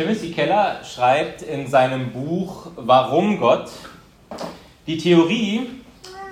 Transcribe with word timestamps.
Timothy 0.00 0.30
Keller 0.30 0.80
schreibt 0.82 1.42
in 1.42 1.66
seinem 1.66 2.10
Buch 2.10 2.68
Warum 2.76 3.38
Gott 3.38 3.70
die 4.86 4.96
Theorie, 4.96 5.68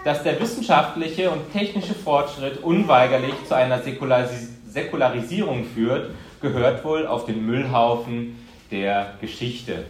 dass 0.04 0.22
der 0.22 0.40
wissenschaftliche 0.40 1.30
und 1.30 1.52
technische 1.52 1.92
Fortschritt 1.92 2.62
unweigerlich 2.64 3.34
zu 3.46 3.54
einer 3.54 3.82
Säkularis 3.82 4.48
Säkularisierung 4.70 5.66
führt, 5.66 6.12
gehört 6.40 6.82
wohl 6.82 7.06
auf 7.06 7.26
den 7.26 7.44
Müllhaufen 7.44 8.38
der 8.70 9.12
Geschichte. 9.20 9.84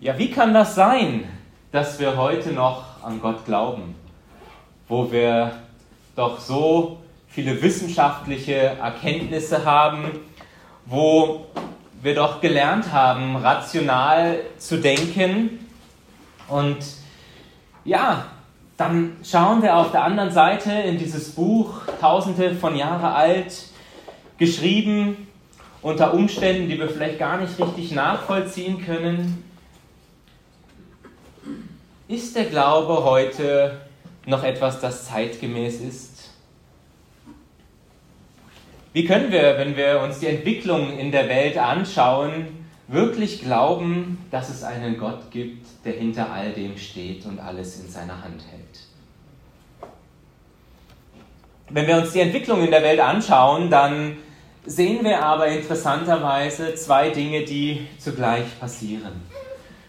Ja, 0.00 0.18
wie 0.18 0.32
kann 0.32 0.52
das 0.52 0.74
sein, 0.74 1.28
dass 1.70 2.00
wir 2.00 2.16
heute 2.16 2.50
noch 2.50 3.04
an 3.04 3.20
Gott 3.20 3.44
glauben, 3.44 3.94
wo 4.88 5.12
wir 5.12 5.52
doch 6.16 6.40
so 6.40 6.98
viele 7.28 7.62
wissenschaftliche 7.62 8.56
Erkenntnisse 8.56 9.64
haben, 9.64 10.06
wo 10.86 11.46
wir 12.02 12.14
doch 12.14 12.40
gelernt 12.40 12.92
haben, 12.92 13.36
rational 13.36 14.40
zu 14.58 14.78
denken. 14.78 15.66
Und 16.48 16.78
ja, 17.84 18.26
dann 18.76 19.16
schauen 19.22 19.62
wir 19.62 19.76
auf 19.76 19.92
der 19.92 20.04
anderen 20.04 20.30
Seite 20.30 20.72
in 20.72 20.98
dieses 20.98 21.32
Buch, 21.32 21.82
tausende 22.00 22.54
von 22.54 22.76
Jahren 22.76 23.04
alt, 23.04 23.66
geschrieben 24.38 25.28
unter 25.82 26.14
Umständen, 26.14 26.68
die 26.68 26.78
wir 26.78 26.88
vielleicht 26.88 27.18
gar 27.18 27.38
nicht 27.38 27.58
richtig 27.58 27.92
nachvollziehen 27.92 28.84
können. 28.84 29.44
Ist 32.08 32.34
der 32.36 32.46
Glaube 32.46 33.04
heute 33.04 33.80
noch 34.26 34.42
etwas, 34.42 34.80
das 34.80 35.06
zeitgemäß 35.06 35.80
ist? 35.80 36.09
Wie 38.92 39.04
können 39.04 39.30
wir, 39.30 39.56
wenn 39.56 39.76
wir 39.76 40.00
uns 40.00 40.18
die 40.18 40.26
Entwicklung 40.26 40.98
in 40.98 41.12
der 41.12 41.28
Welt 41.28 41.56
anschauen, 41.56 42.66
wirklich 42.88 43.40
glauben, 43.40 44.18
dass 44.32 44.48
es 44.48 44.64
einen 44.64 44.98
Gott 44.98 45.30
gibt, 45.30 45.64
der 45.84 45.92
hinter 45.92 46.32
all 46.32 46.50
dem 46.50 46.76
steht 46.76 47.24
und 47.24 47.38
alles 47.38 47.78
in 47.78 47.88
seiner 47.88 48.20
Hand 48.24 48.42
hält? 48.50 49.90
Wenn 51.68 51.86
wir 51.86 51.98
uns 51.98 52.10
die 52.10 52.18
Entwicklung 52.18 52.64
in 52.64 52.72
der 52.72 52.82
Welt 52.82 52.98
anschauen, 52.98 53.70
dann 53.70 54.16
sehen 54.66 55.04
wir 55.04 55.22
aber 55.22 55.46
interessanterweise 55.46 56.74
zwei 56.74 57.10
Dinge, 57.10 57.44
die 57.44 57.86
zugleich 57.96 58.58
passieren. 58.58 59.22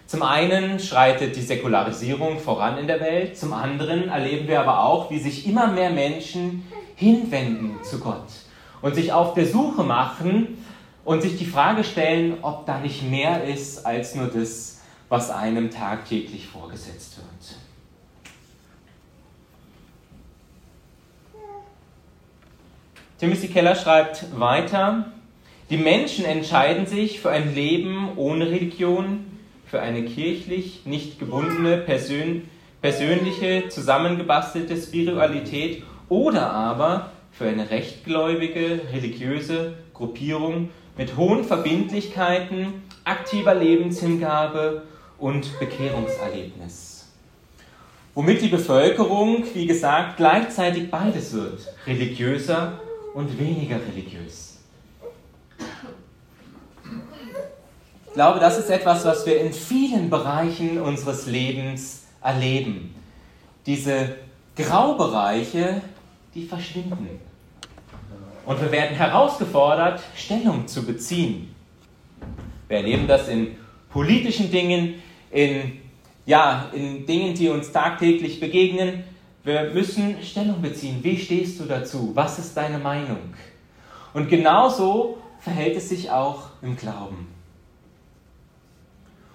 Zum 0.05 0.21
einen 0.21 0.77
schreitet 0.79 1.35
die 1.35 1.41
Säkularisierung 1.41 2.37
voran 2.37 2.77
in 2.77 2.85
der 2.85 2.99
Welt, 2.99 3.35
zum 3.35 3.53
anderen 3.53 4.09
erleben 4.09 4.47
wir 4.47 4.59
aber 4.59 4.83
auch, 4.83 5.09
wie 5.09 5.17
sich 5.17 5.47
immer 5.47 5.71
mehr 5.71 5.89
Menschen 5.89 6.67
hinwenden 6.95 7.79
zu 7.81 7.99
Gott 7.99 8.27
und 8.81 8.95
sich 8.95 9.13
auf 9.13 9.33
der 9.33 9.47
Suche 9.47 9.83
machen 9.83 10.57
und 11.03 11.21
sich 11.21 11.37
die 11.37 11.45
Frage 11.45 11.83
stellen, 11.83 12.37
ob 12.41 12.65
da 12.65 12.79
nicht 12.79 13.09
mehr 13.09 13.43
ist 13.43 13.85
als 13.85 14.15
nur 14.15 14.27
das, 14.27 14.81
was 15.09 15.29
einem 15.29 15.71
tagtäglich 15.71 16.47
vorgesetzt 16.47 17.17
wird. 17.17 17.57
Timothy 23.19 23.49
Keller 23.49 23.75
schreibt 23.75 24.39
weiter, 24.39 25.11
die 25.69 25.77
Menschen 25.77 26.25
entscheiden 26.25 26.87
sich 26.87 27.19
für 27.19 27.29
ein 27.29 27.53
Leben 27.53 28.09
ohne 28.15 28.49
Religion, 28.49 29.25
für 29.67 29.79
eine 29.79 30.03
kirchlich 30.03 30.85
nicht 30.85 31.19
gebundene, 31.19 31.77
persön 31.77 32.49
persönliche, 32.81 33.69
zusammengebastelte 33.69 34.75
Spiritualität 34.75 35.83
oder 36.09 36.51
aber 36.51 37.11
für 37.41 37.47
eine 37.47 37.71
rechtgläubige, 37.71 38.81
religiöse 38.93 39.73
Gruppierung 39.95 40.69
mit 40.95 41.17
hohen 41.17 41.43
Verbindlichkeiten, 41.43 42.83
aktiver 43.03 43.55
Lebenshingabe 43.55 44.83
und 45.17 45.59
Bekehrungserlebnis. 45.59 47.07
Womit 48.13 48.43
die 48.43 48.47
Bevölkerung, 48.47 49.43
wie 49.55 49.65
gesagt, 49.65 50.17
gleichzeitig 50.17 50.91
beides 50.91 51.33
wird, 51.33 51.67
religiöser 51.87 52.79
und 53.15 53.39
weniger 53.39 53.77
religiös. 53.91 54.59
Ich 58.05 58.13
glaube, 58.13 58.39
das 58.39 58.59
ist 58.59 58.69
etwas, 58.69 59.03
was 59.03 59.25
wir 59.25 59.41
in 59.41 59.51
vielen 59.51 60.11
Bereichen 60.11 60.79
unseres 60.79 61.25
Lebens 61.25 62.03
erleben. 62.21 62.93
Diese 63.65 64.15
Graubereiche, 64.55 65.81
die 66.35 66.45
verschwinden. 66.45 67.30
Und 68.45 68.59
wir 68.61 68.71
werden 68.71 68.95
herausgefordert, 68.95 70.01
Stellung 70.15 70.67
zu 70.67 70.85
beziehen. 70.85 71.53
Wir 72.67 72.77
erleben 72.77 73.07
das 73.07 73.27
in 73.27 73.55
politischen 73.89 74.49
Dingen, 74.51 75.01
in, 75.29 75.79
ja, 76.25 76.69
in 76.73 77.05
Dingen, 77.05 77.35
die 77.35 77.49
uns 77.49 77.71
tagtäglich 77.71 78.39
begegnen. 78.39 79.03
Wir 79.43 79.71
müssen 79.73 80.21
Stellung 80.23 80.61
beziehen. 80.61 80.99
Wie 81.01 81.17
stehst 81.17 81.59
du 81.59 81.65
dazu? 81.65 82.11
Was 82.13 82.39
ist 82.39 82.55
deine 82.55 82.79
Meinung? 82.79 83.33
Und 84.13 84.29
genauso 84.29 85.17
verhält 85.39 85.77
es 85.77 85.89
sich 85.89 86.09
auch 86.11 86.49
im 86.61 86.75
Glauben. 86.75 87.27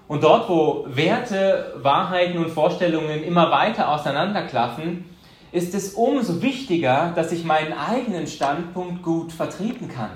Und 0.09 0.23
dort, 0.23 0.49
wo 0.49 0.87
Werte, 0.89 1.75
Wahrheiten 1.79 2.39
und 2.39 2.51
Vorstellungen 2.51 3.25
immer 3.25 3.51
weiter 3.51 3.91
auseinanderklaffen, 3.91 5.05
ist 5.53 5.75
es 5.75 5.95
umso 5.95 6.43
wichtiger, 6.43 7.13
dass 7.15 7.33
ich 7.33 7.45
meinen 7.45 7.73
eigenen 7.73 8.27
Standpunkt 8.27 9.03
gut 9.03 9.33
vertreten 9.33 9.89
kann. 9.89 10.11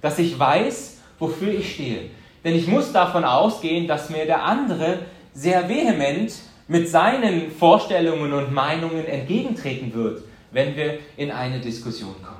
Dass 0.00 0.18
ich 0.18 0.38
weiß, 0.38 0.98
wofür 1.18 1.52
ich 1.52 1.74
stehe. 1.74 2.10
Denn 2.44 2.54
ich 2.54 2.66
muss 2.66 2.92
davon 2.92 3.24
ausgehen, 3.24 3.86
dass 3.86 4.10
mir 4.10 4.26
der 4.26 4.44
andere 4.44 5.00
sehr 5.32 5.68
vehement 5.68 6.32
mit 6.68 6.88
seinen 6.88 7.50
Vorstellungen 7.50 8.32
und 8.32 8.52
Meinungen 8.52 9.06
entgegentreten 9.06 9.94
wird, 9.94 10.22
wenn 10.50 10.76
wir 10.76 10.98
in 11.16 11.30
eine 11.30 11.60
Diskussion 11.60 12.14
kommen. 12.22 12.34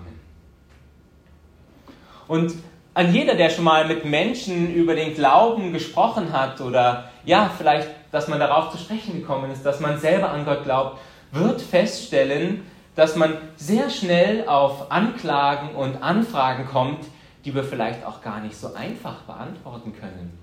Und 2.28 2.54
an 2.94 3.12
jeder, 3.12 3.34
der 3.34 3.50
schon 3.50 3.64
mal 3.64 3.86
mit 3.86 4.04
Menschen 4.04 4.72
über 4.72 4.94
den 4.94 5.14
Glauben 5.14 5.72
gesprochen 5.72 6.32
hat 6.32 6.60
oder 6.60 7.10
ja, 7.24 7.50
vielleicht, 7.56 7.88
dass 8.12 8.28
man 8.28 8.38
darauf 8.38 8.70
zu 8.70 8.78
sprechen 8.78 9.20
gekommen 9.20 9.50
ist, 9.50 9.66
dass 9.66 9.80
man 9.80 9.98
selber 9.98 10.30
an 10.30 10.44
Gott 10.44 10.62
glaubt, 10.62 11.00
wird 11.34 11.60
feststellen, 11.60 12.62
dass 12.94 13.16
man 13.16 13.36
sehr 13.56 13.90
schnell 13.90 14.46
auf 14.48 14.90
Anklagen 14.90 15.74
und 15.74 16.02
Anfragen 16.02 16.66
kommt, 16.66 17.04
die 17.44 17.54
wir 17.54 17.64
vielleicht 17.64 18.06
auch 18.06 18.22
gar 18.22 18.40
nicht 18.40 18.56
so 18.56 18.72
einfach 18.74 19.22
beantworten 19.22 19.92
können. 19.98 20.38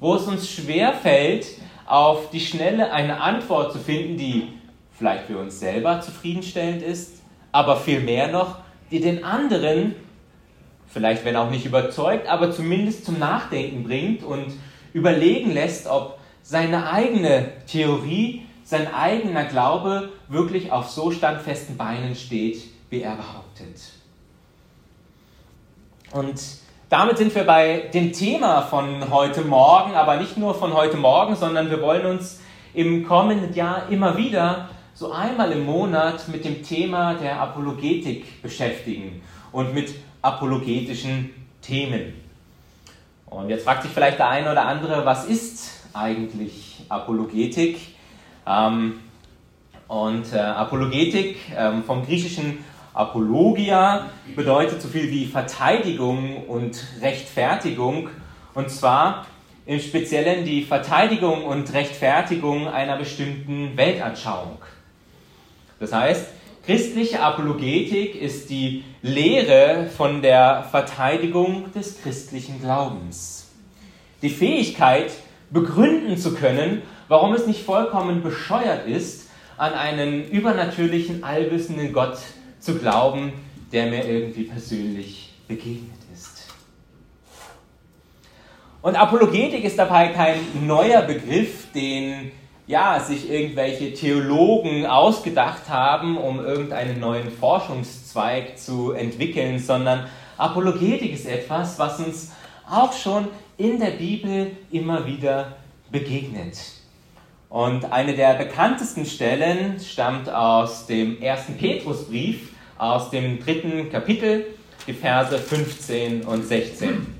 Wo 0.00 0.14
es 0.14 0.26
uns 0.26 0.50
schwer 0.50 0.94
fällt, 0.94 1.46
auf 1.86 2.30
die 2.30 2.40
Schnelle 2.40 2.92
eine 2.92 3.20
Antwort 3.20 3.72
zu 3.72 3.78
finden, 3.78 4.16
die 4.16 4.48
vielleicht 4.92 5.26
für 5.26 5.38
uns 5.38 5.60
selber 5.60 6.00
zufriedenstellend 6.00 6.82
ist, 6.82 7.22
aber 7.52 7.76
vielmehr 7.76 8.28
noch, 8.28 8.56
die 8.90 9.00
den 9.00 9.24
anderen, 9.24 9.94
vielleicht 10.86 11.24
wenn 11.24 11.36
auch 11.36 11.50
nicht 11.50 11.66
überzeugt, 11.66 12.26
aber 12.26 12.50
zumindest 12.50 13.04
zum 13.04 13.18
Nachdenken 13.18 13.84
bringt 13.84 14.24
und 14.24 14.46
überlegen 14.92 15.52
lässt, 15.52 15.86
ob 15.86 16.18
seine 16.42 16.90
eigene 16.90 17.50
Theorie 17.66 18.46
sein 18.72 18.92
eigener 18.92 19.44
Glaube 19.44 20.08
wirklich 20.28 20.72
auf 20.72 20.88
so 20.88 21.10
standfesten 21.10 21.76
Beinen 21.76 22.16
steht, 22.16 22.62
wie 22.88 23.02
er 23.02 23.16
behauptet. 23.16 23.82
Und 26.10 26.42
damit 26.88 27.18
sind 27.18 27.34
wir 27.34 27.44
bei 27.44 27.90
dem 27.92 28.12
Thema 28.14 28.62
von 28.62 29.10
heute 29.10 29.42
Morgen, 29.42 29.94
aber 29.94 30.16
nicht 30.16 30.38
nur 30.38 30.54
von 30.54 30.72
heute 30.72 30.96
Morgen, 30.96 31.36
sondern 31.36 31.70
wir 31.70 31.82
wollen 31.82 32.06
uns 32.06 32.40
im 32.72 33.06
kommenden 33.06 33.52
Jahr 33.52 33.90
immer 33.90 34.16
wieder 34.16 34.70
so 34.94 35.12
einmal 35.12 35.52
im 35.52 35.66
Monat 35.66 36.28
mit 36.28 36.44
dem 36.46 36.62
Thema 36.62 37.12
der 37.14 37.40
Apologetik 37.40 38.40
beschäftigen 38.40 39.20
und 39.52 39.74
mit 39.74 39.94
apologetischen 40.22 41.30
Themen. 41.60 42.14
Und 43.26 43.50
jetzt 43.50 43.64
fragt 43.64 43.82
sich 43.82 43.92
vielleicht 43.92 44.18
der 44.18 44.30
eine 44.30 44.50
oder 44.50 44.64
andere, 44.64 45.04
was 45.04 45.26
ist 45.26 45.88
eigentlich 45.92 46.86
Apologetik? 46.88 47.92
Ähm, 48.46 49.00
und 49.88 50.32
äh, 50.32 50.38
Apologetik 50.38 51.36
ähm, 51.56 51.84
vom 51.84 52.04
griechischen 52.04 52.64
Apologia 52.94 54.10
bedeutet 54.34 54.80
so 54.82 54.88
viel 54.88 55.10
wie 55.10 55.26
Verteidigung 55.26 56.46
und 56.46 56.82
Rechtfertigung. 57.00 58.08
Und 58.54 58.70
zwar 58.70 59.26
im 59.64 59.80
Speziellen 59.80 60.44
die 60.44 60.62
Verteidigung 60.62 61.44
und 61.44 61.72
Rechtfertigung 61.72 62.68
einer 62.68 62.96
bestimmten 62.96 63.76
Weltanschauung. 63.76 64.58
Das 65.78 65.92
heißt, 65.92 66.26
christliche 66.64 67.20
Apologetik 67.20 68.20
ist 68.20 68.50
die 68.50 68.84
Lehre 69.02 69.86
von 69.96 70.22
der 70.22 70.64
Verteidigung 70.70 71.72
des 71.72 72.02
christlichen 72.02 72.60
Glaubens. 72.60 73.50
Die 74.20 74.30
Fähigkeit, 74.30 75.12
begründen 75.50 76.16
zu 76.16 76.34
können, 76.34 76.82
warum 77.08 77.34
es 77.34 77.46
nicht 77.46 77.64
vollkommen 77.64 78.22
bescheuert 78.22 78.86
ist, 78.86 79.28
an 79.56 79.74
einen 79.74 80.28
übernatürlichen, 80.28 81.24
allwissenden 81.24 81.92
Gott 81.92 82.18
zu 82.58 82.78
glauben, 82.78 83.32
der 83.72 83.86
mir 83.86 84.04
irgendwie 84.04 84.44
persönlich 84.44 85.34
begegnet 85.48 85.98
ist. 86.12 86.48
Und 88.82 88.96
Apologetik 88.96 89.64
ist 89.64 89.78
dabei 89.78 90.08
kein 90.08 90.40
neuer 90.66 91.02
Begriff, 91.02 91.70
den 91.72 92.32
ja, 92.66 93.00
sich 93.00 93.30
irgendwelche 93.30 93.92
Theologen 93.92 94.86
ausgedacht 94.86 95.68
haben, 95.68 96.16
um 96.16 96.44
irgendeinen 96.44 97.00
neuen 97.00 97.30
Forschungszweig 97.30 98.58
zu 98.58 98.92
entwickeln, 98.92 99.58
sondern 99.58 100.06
Apologetik 100.38 101.12
ist 101.12 101.26
etwas, 101.26 101.78
was 101.78 101.98
uns 102.00 102.32
auch 102.68 102.92
schon 102.92 103.28
in 103.58 103.78
der 103.78 103.90
Bibel 103.90 104.52
immer 104.70 105.06
wieder 105.06 105.56
begegnet. 105.90 106.58
Und 107.52 107.92
eine 107.92 108.14
der 108.14 108.32
bekanntesten 108.32 109.04
Stellen 109.04 109.78
stammt 109.78 110.26
aus 110.30 110.86
dem 110.86 111.20
ersten 111.20 111.58
Petrusbrief, 111.58 112.48
aus 112.78 113.10
dem 113.10 113.44
dritten 113.44 113.92
Kapitel, 113.92 114.46
die 114.86 114.94
Verse 114.94 115.36
15 115.36 116.22
und 116.22 116.46
16. 116.46 117.14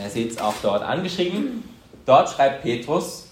Ihr 0.00 0.08
seht 0.08 0.30
es 0.30 0.38
auch 0.38 0.54
dort 0.62 0.84
angeschrieben. 0.84 1.68
Dort 2.06 2.30
schreibt 2.30 2.62
Petrus, 2.62 3.28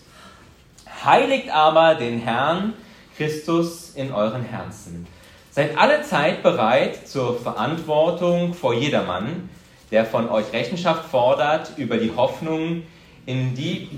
Heiligt 1.05 1.51
aber 1.51 1.95
den 1.95 2.19
Herrn 2.19 2.73
Christus 3.17 3.91
in 3.95 4.13
euren 4.13 4.43
Herzen. 4.43 5.07
Seid 5.53 5.79
alle 5.79 6.03
Zeit 6.03 6.43
bereit 6.43 7.07
zur 7.07 7.39
Verantwortung 7.39 8.55
vor 8.55 8.75
jedermann, 8.75 9.49
der 9.93 10.05
von 10.05 10.29
euch 10.29 10.53
Rechenschaft 10.53 11.09
fordert 11.09 11.79
über 11.79 11.97
die 11.97 12.11
Hoffnung, 12.17 12.83
in 13.25 13.55
die, 13.55 13.89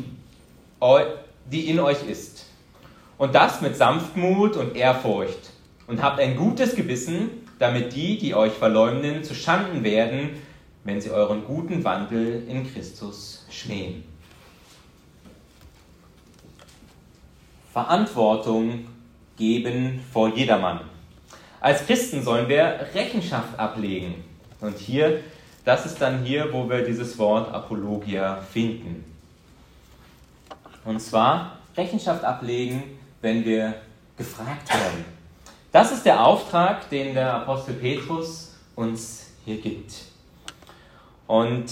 die 1.51 1.69
in 1.69 1.81
euch 1.81 2.03
ist. 2.09 2.47
Und 3.19 3.35
das 3.35 3.61
mit 3.61 3.77
Sanftmut 3.77 4.57
und 4.57 4.77
Ehrfurcht. 4.77 5.51
Und 5.87 6.03
habt 6.03 6.21
ein 6.21 6.37
gutes 6.37 6.77
Gewissen, 6.77 7.31
damit 7.59 7.95
die, 7.95 8.17
die 8.17 8.35
euch 8.35 8.53
verleumden, 8.53 9.25
zu 9.25 9.35
Schanden 9.35 9.85
werden, 9.85 10.31
wenn 10.85 11.01
sie 11.01 11.11
euren 11.11 11.45
guten 11.45 11.85
Wandel 11.85 12.45
in 12.49 12.73
Christus 12.73 13.45
schmähen. 13.51 14.05
Verantwortung 17.73 18.87
geben 19.37 20.01
vor 20.13 20.35
jedermann. 20.35 20.81
Als 21.61 21.87
Christen 21.87 22.23
sollen 22.23 22.49
wir 22.49 22.89
Rechenschaft 22.95 23.59
ablegen. 23.59 24.15
Und 24.61 24.79
hier, 24.79 25.21
das 25.65 25.87
ist 25.87 26.01
dann 26.01 26.25
hier, 26.25 26.53
wo 26.53 26.69
wir 26.69 26.85
dieses 26.85 27.19
Wort 27.19 27.53
Apologia 27.53 28.41
finden. 28.53 29.10
Und 30.85 31.01
zwar 31.01 31.59
Rechenschaft 31.77 32.25
ablegen, 32.25 32.83
wenn 33.21 33.45
wir 33.45 33.75
gefragt 34.17 34.69
werden. 34.73 35.05
Das 35.73 35.93
ist 35.93 36.05
der 36.05 36.25
Auftrag, 36.25 36.89
den 36.91 37.15
der 37.15 37.35
Apostel 37.35 37.75
Petrus 37.75 38.55
uns 38.75 39.27
hier 39.45 39.61
gibt. 39.61 39.95
Und 41.27 41.71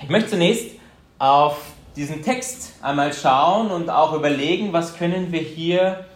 ich 0.00 0.08
möchte 0.08 0.30
zunächst 0.30 0.76
auf 1.18 1.60
diesen 1.94 2.22
Text 2.22 2.72
einmal 2.80 3.12
schauen 3.12 3.70
und 3.70 3.90
auch 3.90 4.14
überlegen, 4.14 4.72
was 4.72 4.96
können 4.96 5.30
wir 5.30 5.40
hier 5.40 6.06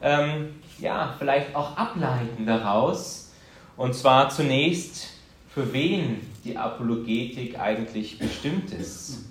ähm, 0.00 0.60
ja, 0.78 1.14
vielleicht 1.18 1.54
auch 1.56 1.76
ableiten 1.76 2.46
daraus. 2.46 3.32
Und 3.76 3.94
zwar 3.94 4.28
zunächst, 4.28 5.08
für 5.48 5.72
wen 5.72 6.20
die 6.44 6.56
Apologetik 6.56 7.58
eigentlich 7.58 8.18
bestimmt 8.18 8.70
ist. 8.72 9.24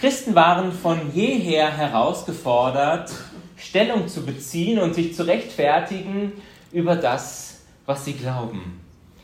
Christen 0.00 0.34
waren 0.34 0.72
von 0.72 1.12
jeher 1.14 1.70
herausgefordert, 1.70 3.12
Stellung 3.56 4.08
zu 4.08 4.24
beziehen 4.24 4.78
und 4.78 4.94
sich 4.94 5.14
zu 5.14 5.26
rechtfertigen 5.26 6.32
über 6.72 6.96
das, 6.96 7.62
was 7.86 8.04
sie 8.04 8.14
glauben. 8.14 8.80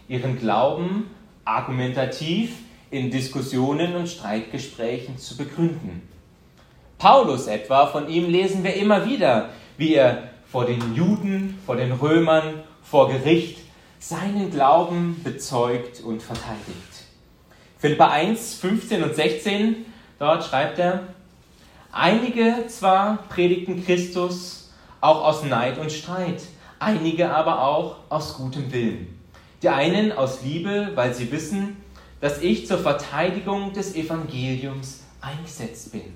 Ihren 0.09 0.39
Glauben 0.39 1.11
argumentativ 1.45 2.53
in 2.91 3.11
Diskussionen 3.11 3.95
und 3.97 4.09
Streitgesprächen 4.09 5.19
zu 5.19 5.37
begründen. 5.37 6.03
Paulus 6.99 7.47
etwa, 7.47 7.87
von 7.87 8.09
ihm 8.09 8.29
lesen 8.29 8.63
wir 8.63 8.75
immer 8.75 9.07
wieder, 9.07 9.51
wie 9.79 9.95
er 9.95 10.31
vor 10.51 10.67
den 10.67 10.95
Juden, 10.95 11.59
vor 11.65 11.77
den 11.77 11.93
Römern, 11.93 12.63
vor 12.83 13.09
Gericht 13.09 13.59
seinen 13.99 14.51
Glauben 14.51 15.21
bezeugt 15.23 16.01
und 16.01 16.23
verteidigt. 16.23 17.05
Philippa 17.79 18.09
1, 18.09 18.55
15 18.55 19.03
und 19.03 19.15
16, 19.15 19.87
dort 20.21 20.45
schreibt 20.45 20.79
er, 20.79 21.03
einige 21.91 22.67
zwar 22.69 23.25
predigten 23.29 23.85
Christus 23.85 24.71
auch 25.01 25.25
aus 25.25 25.43
Neid 25.43 25.79
und 25.79 25.91
Streit, 25.91 26.43
einige 26.79 27.35
aber 27.35 27.63
auch 27.63 27.97
aus 28.09 28.35
gutem 28.35 28.71
Willen. 28.73 29.19
Die 29.63 29.69
einen 29.69 30.13
aus 30.13 30.43
Liebe, 30.43 30.93
weil 30.95 31.13
sie 31.13 31.33
wissen, 31.33 31.77
dass 32.21 32.41
ich 32.41 32.67
zur 32.67 32.79
Verteidigung 32.79 33.73
des 33.73 33.95
Evangeliums 33.95 35.01
eingesetzt 35.21 35.93
bin. 35.93 36.15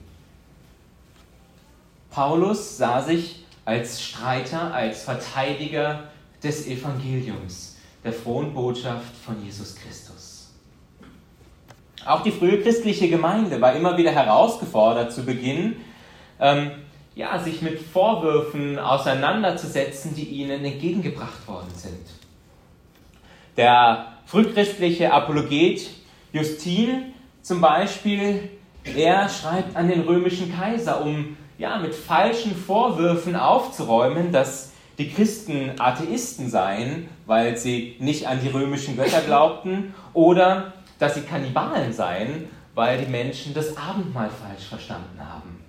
Paulus 2.11 2.77
sah 2.77 3.03
sich 3.03 3.45
als 3.65 4.03
Streiter, 4.03 4.73
als 4.73 5.03
Verteidiger 5.03 6.11
des 6.43 6.67
Evangeliums, 6.67 7.77
der 8.05 8.12
frohen 8.12 8.53
Botschaft 8.53 9.17
von 9.25 9.43
Jesus 9.43 9.75
Christus. 9.75 10.13
Auch 12.06 12.23
die 12.23 12.33
frühe 12.33 12.61
christliche 12.61 13.09
Gemeinde 13.09 13.61
war 13.61 13.75
immer 13.75 13.97
wieder 13.97 14.11
herausgefordert 14.11 15.12
zu 15.12 15.25
Beginn, 15.25 15.77
ähm, 16.41 16.71
ja, 17.15 17.39
sich 17.39 17.62
mit 17.62 17.79
Vorwürfen 17.79 18.79
auseinanderzusetzen, 18.79 20.15
die 20.15 20.25
ihnen 20.25 20.65
entgegengebracht 20.65 21.47
worden 21.47 21.73
sind. 21.75 22.06
Der 23.56 24.06
frühchristliche 24.27 25.12
Apologet 25.12 25.89
Justin 26.33 27.15
zum 27.41 27.61
Beispiel, 27.61 28.51
er 28.97 29.29
schreibt 29.29 29.77
an 29.77 29.89
den 29.89 30.01
römischen 30.01 30.55
Kaiser, 30.56 31.05
um 31.05 31.37
ja, 31.56 31.79
mit 31.79 31.95
falschen 31.95 32.56
Vorwürfen 32.56 33.37
aufzuräumen, 33.37 34.33
dass 34.33 34.73
die 34.99 35.09
Christen 35.09 35.73
Atheisten 35.79 36.51
seien, 36.51 37.09
weil 37.27 37.56
sie 37.56 37.97
nicht 38.01 38.27
an 38.27 38.41
die 38.43 38.49
römischen 38.49 38.97
Götter 38.97 39.21
glaubten, 39.21 39.95
oder 40.12 40.74
dass 40.99 41.14
sie 41.14 41.23
Kannibalen 41.23 41.93
seien, 41.93 42.49
weil 42.75 42.99
die 42.99 43.11
Menschen 43.11 43.55
das 43.55 43.76
Abendmahl 43.76 44.31
falsch 44.31 44.67
verstanden 44.69 45.19
haben. 45.20 45.61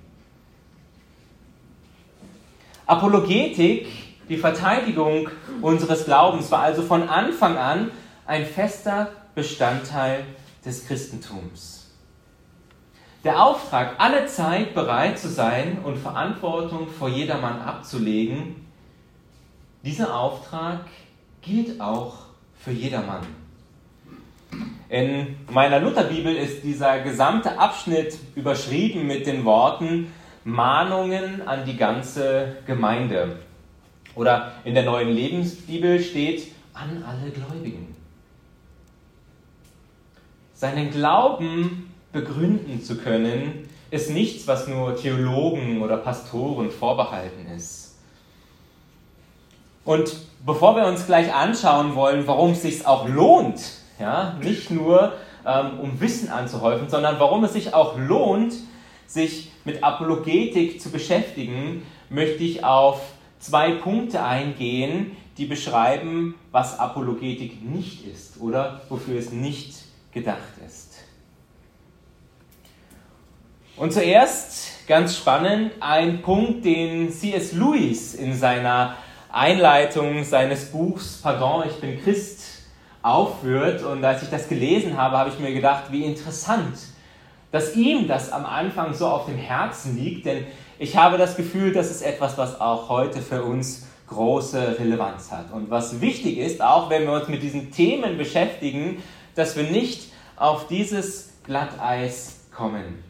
Apologetik, 2.87 3.87
die 4.29 4.37
Verteidigung 4.37 5.29
unseres 5.61 6.05
Glaubens, 6.05 6.51
war 6.51 6.61
also 6.61 6.81
von 6.81 7.07
Anfang 7.07 7.57
an 7.57 7.91
ein 8.25 8.45
fester 8.45 9.09
Bestandteil 9.33 10.25
des 10.63 10.87
Christentums. 10.87 11.91
Der 13.23 13.43
Auftrag, 13.43 13.95
alle 13.97 14.27
Zeit 14.27 14.75
bereit 14.75 15.17
zu 15.17 15.29
sein 15.29 15.79
und 15.83 15.97
Verantwortung 15.97 16.87
vor 16.87 17.09
jedermann 17.09 17.59
abzulegen, 17.59 18.67
dieser 19.83 20.15
Auftrag 20.15 20.81
gilt 21.41 21.81
auch 21.81 22.17
für 22.55 22.71
jedermann. 22.71 23.25
In 24.89 25.37
meiner 25.51 25.79
Lutherbibel 25.79 26.35
ist 26.35 26.63
dieser 26.63 26.99
gesamte 26.99 27.57
Abschnitt 27.57 28.17
überschrieben 28.35 29.07
mit 29.07 29.25
den 29.25 29.45
Worten 29.45 30.11
Mahnungen 30.43 31.47
an 31.47 31.65
die 31.65 31.75
ganze 31.75 32.57
Gemeinde. 32.67 33.39
Oder 34.15 34.53
in 34.63 34.75
der 34.75 34.83
neuen 34.83 35.09
Lebensbibel 35.09 35.99
steht 35.99 36.51
an 36.73 37.03
alle 37.03 37.31
Gläubigen 37.31 37.95
seinen 40.55 40.89
Glauben 40.89 41.93
begründen 42.11 42.81
zu 42.81 42.97
können, 42.97 43.69
ist 43.91 44.09
nichts, 44.09 44.47
was 44.47 44.67
nur 44.67 44.95
Theologen 44.95 45.81
oder 45.81 45.97
Pastoren 45.97 46.71
vorbehalten 46.71 47.45
ist. 47.55 47.97
Und 49.83 50.15
bevor 50.43 50.75
wir 50.75 50.87
uns 50.87 51.05
gleich 51.05 51.31
anschauen 51.33 51.93
wollen, 51.93 52.25
warum 52.25 52.51
es 52.51 52.63
sich 52.63 52.87
auch 52.87 53.07
lohnt, 53.07 53.61
ja, 53.99 54.35
nicht 54.41 54.71
nur 54.71 55.13
ähm, 55.45 55.79
um 55.79 55.99
Wissen 56.01 56.29
anzuhäufen, 56.29 56.89
sondern 56.89 57.19
warum 57.19 57.43
es 57.43 57.53
sich 57.53 57.73
auch 57.73 57.97
lohnt, 57.97 58.53
sich 59.07 59.51
mit 59.63 59.83
Apologetik 59.83 60.81
zu 60.81 60.91
beschäftigen, 60.91 61.83
möchte 62.09 62.43
ich 62.43 62.63
auf 62.63 63.01
zwei 63.39 63.71
Punkte 63.71 64.23
eingehen, 64.23 65.15
die 65.37 65.45
beschreiben, 65.45 66.35
was 66.51 66.79
Apologetik 66.79 67.63
nicht 67.63 68.07
ist 68.07 68.39
oder 68.39 68.81
wofür 68.89 69.19
es 69.19 69.31
nicht 69.31 69.75
gedacht 70.13 70.39
ist. 70.65 71.03
Und 73.77 73.91
zuerst, 73.91 74.87
ganz 74.87 75.17
spannend, 75.17 75.73
ein 75.81 76.21
Punkt, 76.21 76.63
den 76.63 77.11
C.S. 77.11 77.51
Lewis 77.51 78.15
in 78.15 78.33
seiner 78.33 78.95
Einleitung 79.29 80.23
seines 80.23 80.71
Buchs 80.71 81.19
Pardon, 81.21 81.65
ich 81.67 81.75
bin 81.81 82.01
Christ 82.01 82.54
aufführt. 83.05 83.83
Und 83.83 84.03
als 84.03 84.23
ich 84.23 84.29
das 84.29 84.49
gelesen 84.49 84.97
habe, 84.97 85.17
habe 85.17 85.29
ich 85.29 85.39
mir 85.39 85.53
gedacht, 85.53 85.85
wie 85.91 86.03
interessant, 86.03 86.77
dass 87.51 87.75
ihm 87.75 88.07
das 88.07 88.31
am 88.31 88.45
Anfang 88.45 88.93
so 88.93 89.07
auf 89.07 89.27
dem 89.27 89.37
Herzen 89.37 89.97
liegt. 89.97 90.25
Denn 90.25 90.45
ich 90.79 90.97
habe 90.97 91.17
das 91.17 91.37
Gefühl, 91.37 91.71
das 91.71 91.91
ist 91.91 92.01
etwas, 92.01 92.37
was 92.37 92.59
auch 92.59 92.89
heute 92.89 93.21
für 93.21 93.43
uns 93.43 93.87
große 94.07 94.79
Relevanz 94.79 95.31
hat. 95.31 95.51
Und 95.51 95.69
was 95.69 96.01
wichtig 96.01 96.37
ist, 96.37 96.61
auch 96.61 96.89
wenn 96.89 97.03
wir 97.03 97.13
uns 97.13 97.27
mit 97.27 97.41
diesen 97.43 97.71
Themen 97.71 98.17
beschäftigen, 98.17 99.01
dass 99.35 99.55
wir 99.55 99.63
nicht 99.63 100.11
auf 100.35 100.67
dieses 100.67 101.33
Glatteis 101.43 102.39
kommen. 102.55 103.04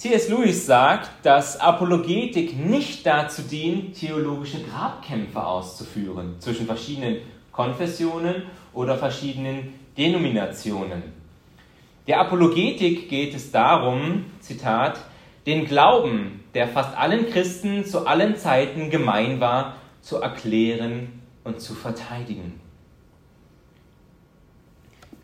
C.S. 0.00 0.30
Lewis 0.30 0.64
sagt, 0.64 1.10
dass 1.26 1.60
Apologetik 1.60 2.56
nicht 2.56 3.04
dazu 3.04 3.42
dient, 3.42 4.00
theologische 4.00 4.62
Grabkämpfe 4.62 5.44
auszuführen 5.44 6.36
zwischen 6.38 6.64
verschiedenen 6.64 7.18
Konfessionen 7.52 8.44
oder 8.72 8.96
verschiedenen 8.96 9.74
Denominationen. 9.98 11.02
Der 12.06 12.18
Apologetik 12.18 13.10
geht 13.10 13.34
es 13.34 13.52
darum, 13.52 14.24
Zitat, 14.40 14.98
den 15.44 15.66
Glauben, 15.66 16.44
der 16.54 16.68
fast 16.68 16.96
allen 16.96 17.28
Christen 17.28 17.84
zu 17.84 18.06
allen 18.06 18.36
Zeiten 18.36 18.88
gemein 18.88 19.38
war, 19.38 19.76
zu 20.00 20.16
erklären 20.16 21.20
und 21.44 21.60
zu 21.60 21.74
verteidigen. 21.74 22.58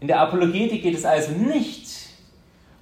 In 0.00 0.08
der 0.08 0.20
Apologetik 0.20 0.82
geht 0.82 0.96
es 0.96 1.06
also 1.06 1.32
nicht 1.32 2.05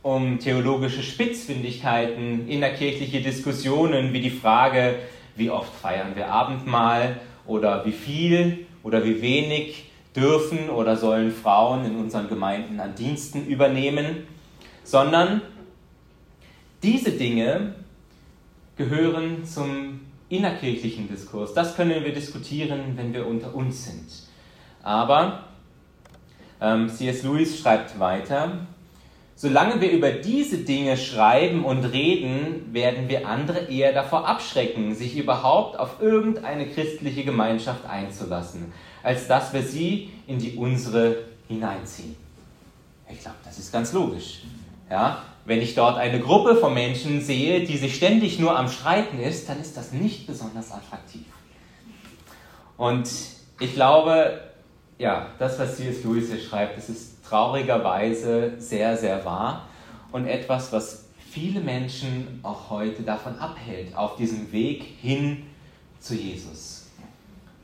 um 0.05 0.39
theologische 0.39 1.03
Spitzfindigkeiten, 1.03 2.47
innerkirchliche 2.47 3.23
Diskussionen 3.23 4.13
wie 4.13 4.21
die 4.21 4.31
Frage, 4.31 4.97
wie 5.35 5.49
oft 5.49 5.75
feiern 5.75 6.15
wir 6.15 6.31
Abendmahl 6.31 7.17
oder 7.47 7.87
wie 7.87 7.93
viel 7.93 8.67
oder 8.83 9.03
wie 9.03 9.23
wenig 9.23 9.91
dürfen 10.15 10.69
oder 10.69 10.99
sollen 10.99 11.33
Frauen 11.33 11.87
in 11.87 11.97
unseren 11.97 12.29
Gemeinden 12.29 12.81
an 12.81 12.95
Diensten 12.95 13.47
übernehmen, 13.47 14.27
sondern 14.85 15.41
diese 16.83 17.13
Dinge 17.13 17.75
gehören 18.77 19.47
zum 19.47 20.01
innerkirchlichen 20.29 21.09
Diskurs. 21.09 21.55
Das 21.55 21.77
können 21.77 22.05
wir 22.05 22.13
diskutieren, 22.13 22.93
wenn 22.97 23.15
wir 23.15 23.27
unter 23.27 23.55
uns 23.55 23.87
sind. 23.87 24.07
Aber 24.83 25.45
ähm, 26.61 26.91
C.S. 26.91 27.23
Lewis 27.23 27.59
schreibt 27.59 27.99
weiter, 27.99 28.67
Solange 29.37 29.81
wir 29.81 29.91
über 29.91 30.12
diese 30.12 30.59
Dinge 30.59 30.97
schreiben 30.97 31.64
und 31.64 31.85
reden, 31.85 32.73
werden 32.73 33.09
wir 33.09 33.26
andere 33.26 33.67
eher 33.67 33.93
davor 33.93 34.29
abschrecken, 34.29 34.95
sich 34.95 35.17
überhaupt 35.17 35.76
auf 35.79 36.00
irgendeine 36.00 36.69
christliche 36.69 37.25
Gemeinschaft 37.25 37.85
einzulassen, 37.85 38.73
als 39.03 39.26
dass 39.26 39.53
wir 39.53 39.62
sie 39.62 40.11
in 40.29 40.38
die 40.38 40.55
unsere 40.57 41.25
hineinziehen. 41.49 42.14
Ich 43.11 43.21
glaube, 43.21 43.37
das 43.45 43.59
ist 43.59 43.73
ganz 43.73 43.93
logisch. 43.93 44.43
Ja? 44.88 45.23
Wenn 45.45 45.61
ich 45.61 45.75
dort 45.75 45.99
eine 45.99 46.21
Gruppe 46.21 46.55
von 46.55 46.73
Menschen 46.73 47.21
sehe, 47.21 47.64
die 47.64 47.76
sich 47.76 47.97
ständig 47.97 48.38
nur 48.38 48.57
am 48.57 48.69
Streiten 48.69 49.19
ist, 49.19 49.49
dann 49.49 49.61
ist 49.61 49.76
das 49.76 49.93
nicht 49.93 50.26
besonders 50.26 50.73
attraktiv. 50.73 51.26
Und 52.76 53.11
ich 53.61 53.75
glaube, 53.75 54.41
ja, 54.99 55.29
das, 55.38 55.59
was 55.59 55.76
C.S. 55.76 56.05
Lewis 56.05 56.31
hier 56.31 56.41
schreibt, 56.41 56.79
das 56.79 56.88
ist 56.88 57.13
traurigerweise 57.28 58.54
sehr, 58.59 58.97
sehr 58.97 59.25
wahr 59.25 59.69
und 60.12 60.26
etwas, 60.26 60.73
was 60.73 61.09
viele 61.31 61.61
Menschen 61.61 62.40
auch 62.43 62.71
heute 62.71 63.02
davon 63.02 63.38
abhält, 63.38 63.97
auf 63.97 64.16
diesem 64.16 64.52
Weg 64.52 64.85
hin 65.00 65.47
zu 65.99 66.14
Jesus. 66.14 66.90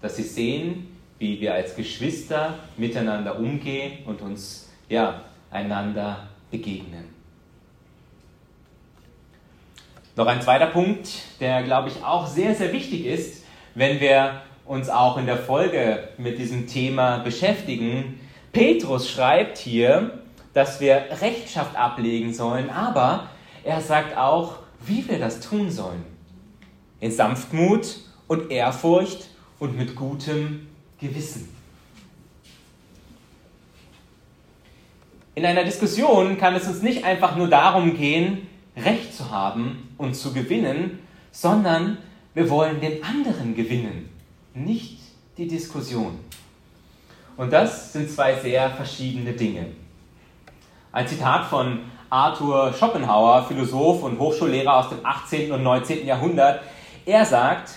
Dass 0.02 0.16
sie 0.16 0.22
sehen, 0.22 0.96
wie 1.18 1.40
wir 1.40 1.54
als 1.54 1.76
Geschwister 1.76 2.58
miteinander 2.76 3.38
umgehen 3.38 4.04
und 4.06 4.22
uns 4.22 4.70
ja, 4.88 5.20
einander 5.50 6.28
begegnen. 6.50 7.04
Noch 10.16 10.26
ein 10.26 10.42
zweiter 10.42 10.66
Punkt, 10.66 11.08
der, 11.38 11.62
glaube 11.62 11.88
ich, 11.88 12.04
auch 12.04 12.26
sehr, 12.26 12.54
sehr 12.54 12.72
wichtig 12.72 13.06
ist, 13.06 13.44
wenn 13.74 14.00
wir 14.00 14.42
uns 14.64 14.88
auch 14.88 15.16
in 15.16 15.26
der 15.26 15.36
Folge 15.36 16.08
mit 16.18 16.38
diesem 16.38 16.66
Thema 16.66 17.18
beschäftigen, 17.18 18.20
Petrus 18.52 19.08
schreibt 19.08 19.58
hier, 19.58 20.18
dass 20.54 20.80
wir 20.80 21.04
Rechenschaft 21.20 21.76
ablegen 21.76 22.34
sollen, 22.34 22.70
aber 22.70 23.28
er 23.62 23.80
sagt 23.80 24.16
auch, 24.16 24.56
wie 24.84 25.06
wir 25.08 25.18
das 25.18 25.40
tun 25.40 25.70
sollen. 25.70 26.04
In 26.98 27.12
Sanftmut 27.12 27.98
und 28.26 28.50
Ehrfurcht 28.50 29.28
und 29.58 29.76
mit 29.76 29.94
gutem 29.94 30.66
Gewissen. 30.98 31.48
In 35.34 35.46
einer 35.46 35.64
Diskussion 35.64 36.36
kann 36.36 36.54
es 36.54 36.66
uns 36.66 36.82
nicht 36.82 37.04
einfach 37.04 37.36
nur 37.36 37.48
darum 37.48 37.96
gehen, 37.96 38.48
Recht 38.76 39.14
zu 39.14 39.30
haben 39.30 39.94
und 39.96 40.14
zu 40.14 40.32
gewinnen, 40.32 40.98
sondern 41.30 41.98
wir 42.34 42.50
wollen 42.50 42.80
den 42.80 43.02
anderen 43.02 43.54
gewinnen, 43.54 44.08
nicht 44.54 44.98
die 45.36 45.46
Diskussion. 45.46 46.18
Und 47.40 47.54
das 47.54 47.94
sind 47.94 48.10
zwei 48.10 48.34
sehr 48.34 48.68
verschiedene 48.68 49.32
Dinge. 49.32 49.64
Ein 50.92 51.08
Zitat 51.08 51.46
von 51.46 51.80
Arthur 52.10 52.74
Schopenhauer, 52.74 53.44
Philosoph 53.44 54.02
und 54.02 54.18
Hochschullehrer 54.18 54.76
aus 54.76 54.90
dem 54.90 54.98
18. 55.02 55.50
und 55.50 55.62
19. 55.62 56.06
Jahrhundert. 56.06 56.60
Er 57.06 57.24
sagt, 57.24 57.70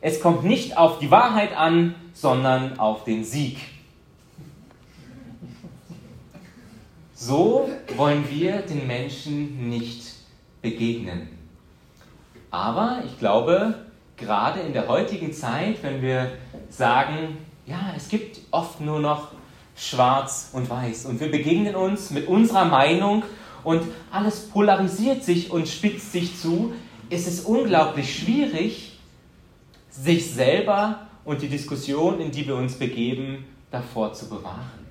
es 0.00 0.18
kommt 0.18 0.44
nicht 0.44 0.78
auf 0.78 0.98
die 0.98 1.10
Wahrheit 1.10 1.54
an, 1.54 1.94
sondern 2.14 2.78
auf 2.78 3.04
den 3.04 3.22
Sieg. 3.22 3.58
So 7.12 7.68
wollen 7.98 8.24
wir 8.30 8.62
den 8.62 8.86
Menschen 8.86 9.68
nicht 9.68 10.04
begegnen. 10.62 11.28
Aber 12.50 13.02
ich 13.04 13.18
glaube, 13.18 13.74
gerade 14.16 14.60
in 14.60 14.72
der 14.72 14.88
heutigen 14.88 15.34
Zeit, 15.34 15.82
wenn 15.82 16.00
wir 16.00 16.32
sagen, 16.70 17.36
ja, 17.66 17.92
es 17.96 18.08
gibt 18.08 18.40
oft 18.50 18.80
nur 18.80 19.00
noch 19.00 19.28
schwarz 19.76 20.50
und 20.52 20.68
weiß. 20.68 21.06
Und 21.06 21.20
wir 21.20 21.30
begegnen 21.30 21.74
uns 21.74 22.10
mit 22.10 22.28
unserer 22.28 22.64
Meinung 22.64 23.22
und 23.64 23.82
alles 24.10 24.48
polarisiert 24.48 25.22
sich 25.24 25.50
und 25.50 25.68
spitzt 25.68 26.12
sich 26.12 26.38
zu. 26.38 26.72
Es 27.10 27.26
ist 27.26 27.46
unglaublich 27.46 28.18
schwierig, 28.18 28.98
sich 29.90 30.32
selber 30.32 31.06
und 31.24 31.42
die 31.42 31.48
Diskussion, 31.48 32.20
in 32.20 32.30
die 32.30 32.46
wir 32.46 32.56
uns 32.56 32.74
begeben, 32.74 33.44
davor 33.70 34.12
zu 34.12 34.28
bewahren. 34.28 34.82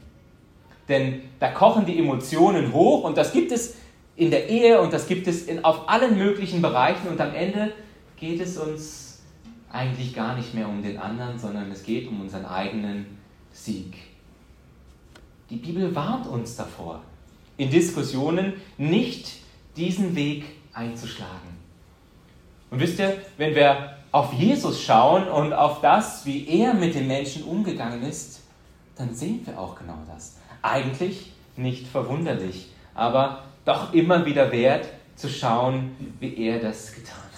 Denn 0.87 1.21
da 1.39 1.49
kochen 1.49 1.85
die 1.85 1.97
Emotionen 1.97 2.73
hoch 2.73 3.03
und 3.03 3.17
das 3.17 3.33
gibt 3.33 3.51
es 3.51 3.75
in 4.15 4.31
der 4.31 4.49
Ehe 4.49 4.81
und 4.81 4.93
das 4.93 5.07
gibt 5.07 5.27
es 5.27 5.43
in, 5.43 5.63
auf 5.63 5.89
allen 5.89 6.17
möglichen 6.17 6.61
Bereichen 6.61 7.07
und 7.07 7.19
am 7.21 7.33
Ende 7.33 7.73
geht 8.17 8.41
es 8.41 8.57
uns 8.57 9.00
eigentlich 9.71 10.13
gar 10.13 10.35
nicht 10.35 10.53
mehr 10.53 10.67
um 10.67 10.81
den 10.81 10.97
anderen, 10.97 11.39
sondern 11.39 11.71
es 11.71 11.83
geht 11.83 12.07
um 12.07 12.21
unseren 12.21 12.45
eigenen 12.45 13.05
Sieg. 13.51 13.95
Die 15.49 15.57
Bibel 15.57 15.93
warnt 15.95 16.27
uns 16.27 16.55
davor, 16.55 17.01
in 17.57 17.69
Diskussionen 17.69 18.53
nicht 18.77 19.39
diesen 19.75 20.15
Weg 20.15 20.45
einzuschlagen. 20.73 21.61
Und 22.69 22.79
wisst 22.79 22.99
ihr, 22.99 23.17
wenn 23.37 23.53
wir 23.53 23.97
auf 24.11 24.33
Jesus 24.33 24.81
schauen 24.81 25.27
und 25.27 25.53
auf 25.53 25.81
das, 25.81 26.25
wie 26.25 26.47
er 26.47 26.73
mit 26.73 26.95
den 26.95 27.07
Menschen 27.07 27.43
umgegangen 27.43 28.03
ist, 28.03 28.41
dann 28.95 29.13
sehen 29.13 29.41
wir 29.45 29.59
auch 29.59 29.75
genau 29.75 29.97
das. 30.07 30.37
Eigentlich 30.61 31.31
nicht 31.55 31.87
verwunderlich, 31.87 32.69
aber 32.93 33.43
doch 33.65 33.93
immer 33.93 34.25
wieder 34.25 34.51
wert 34.51 34.87
zu 35.15 35.29
schauen, 35.29 35.95
wie 36.19 36.37
er 36.37 36.59
das 36.59 36.93
getan 36.93 37.15
hat. 37.15 37.30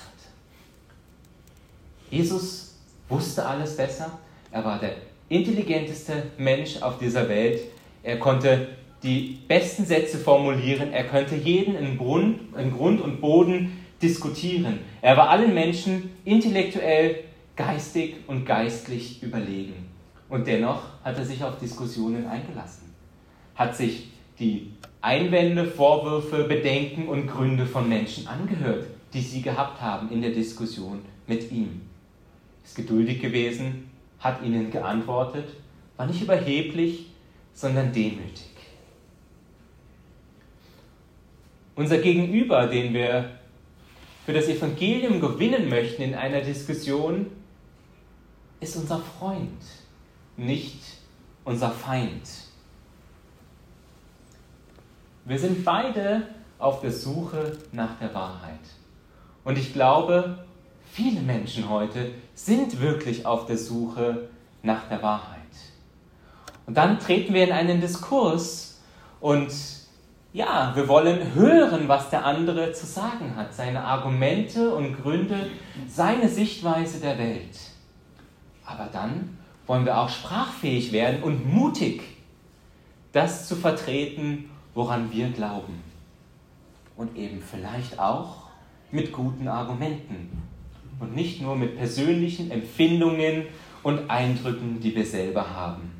Jesus 2.14 2.76
wusste 3.10 3.44
alles 3.44 3.76
besser. 3.76 4.20
Er 4.52 4.64
war 4.64 4.80
der 4.80 4.98
intelligenteste 5.30 6.14
Mensch 6.38 6.80
auf 6.80 7.00
dieser 7.00 7.28
Welt. 7.28 7.62
Er 8.04 8.20
konnte 8.20 8.68
die 9.02 9.40
besten 9.48 9.84
Sätze 9.84 10.20
formulieren. 10.20 10.94
Er 10.94 11.06
könnte 11.06 11.36
jeden 11.36 11.76
in 11.76 11.98
Grund, 11.98 12.56
in 12.56 12.72
Grund 12.72 13.02
und 13.02 13.20
Boden 13.20 13.84
diskutieren. 14.00 14.82
Er 15.02 15.18
war 15.18 15.30
allen 15.32 15.56
Menschen 15.56 16.12
intellektuell, 16.24 17.24
geistig 17.56 18.18
und 18.28 18.46
geistlich 18.46 19.24
überlegen. 19.24 19.90
Und 20.30 20.46
dennoch 20.46 20.84
hat 21.04 21.18
er 21.18 21.26
sich 21.26 21.44
auf 21.44 21.58
Diskussionen 21.58 22.28
eingelassen, 22.28 22.94
hat 23.56 23.76
sich 23.76 24.10
die 24.38 24.72
Einwände, 25.02 25.66
Vorwürfe, 25.66 26.44
Bedenken 26.44 27.08
und 27.08 27.26
Gründe 27.26 27.66
von 27.66 27.90
Menschen 27.90 28.28
angehört, 28.28 28.86
die 29.16 29.22
sie 29.22 29.42
gehabt 29.42 29.82
haben 29.82 30.12
in 30.12 30.22
der 30.22 30.32
Diskussion 30.32 31.02
mit 31.26 31.52
ihm 31.52 31.82
ist 32.64 32.76
geduldig 32.76 33.22
gewesen, 33.22 33.90
hat 34.20 34.42
ihnen 34.44 34.72
geantwortet, 34.72 35.50
war 35.98 36.06
nicht 36.06 36.22
überheblich, 36.22 37.08
sondern 37.54 37.92
demütig. 37.92 38.52
Unser 41.76 41.98
Gegenüber, 41.98 42.68
den 42.68 42.94
wir 42.94 43.40
für 44.26 44.34
das 44.34 44.48
Evangelium 44.48 45.20
gewinnen 45.20 45.70
möchten 45.70 46.02
in 46.02 46.16
einer 46.16 46.42
Diskussion, 46.42 47.28
ist 48.60 48.76
unser 48.78 49.00
Freund, 49.00 49.62
nicht 50.38 50.80
unser 51.44 51.72
Feind. 51.72 52.30
Wir 55.26 55.40
sind 55.40 55.64
beide 55.66 56.28
auf 56.60 56.82
der 56.82 56.92
Suche 56.92 57.58
nach 57.72 57.98
der 58.00 58.14
Wahrheit. 58.14 58.60
Und 59.44 59.58
ich 59.58 59.74
glaube, 59.74 60.46
Viele 60.96 61.22
Menschen 61.22 61.70
heute 61.70 62.12
sind 62.36 62.80
wirklich 62.80 63.26
auf 63.26 63.48
der 63.48 63.58
Suche 63.58 64.30
nach 64.62 64.88
der 64.90 65.02
Wahrheit. 65.02 65.40
Und 66.68 66.78
dann 66.78 67.00
treten 67.00 67.34
wir 67.34 67.46
in 67.46 67.52
einen 67.52 67.82
Diskurs 67.82 68.80
und 69.20 69.52
ja, 70.34 70.72
wir 70.76 70.88
wollen 70.88 71.34
hören, 71.34 71.88
was 71.88 72.12
der 72.12 72.24
andere 72.24 72.74
zu 72.74 72.86
sagen 72.86 73.36
hat, 73.36 73.56
seine 73.56 73.84
Argumente 73.84 74.76
und 74.76 75.02
Gründe, 75.02 75.50
seine 75.88 76.30
Sichtweise 76.30 77.00
der 77.00 77.18
Welt. 77.18 77.58
Aber 78.64 78.88
dann 78.94 79.40
wollen 79.66 79.86
wir 79.86 79.98
auch 79.98 80.10
sprachfähig 80.10 80.92
werden 80.92 81.24
und 81.24 81.52
mutig, 81.52 82.04
das 83.14 83.48
zu 83.48 83.56
vertreten, 83.56 84.48
woran 84.76 85.12
wir 85.12 85.32
glauben. 85.32 85.82
Und 86.96 87.18
eben 87.18 87.42
vielleicht 87.42 87.98
auch 87.98 88.44
mit 88.92 89.12
guten 89.12 89.48
Argumenten 89.48 90.53
und 91.04 91.16
nicht 91.16 91.42
nur 91.42 91.56
mit 91.58 91.78
persönlichen 91.78 92.50
Empfindungen 92.50 93.48
und 93.84 94.10
Eindrücken, 94.10 94.80
die 94.80 94.96
wir 94.96 95.06
selber 95.06 95.54
haben. 95.54 95.92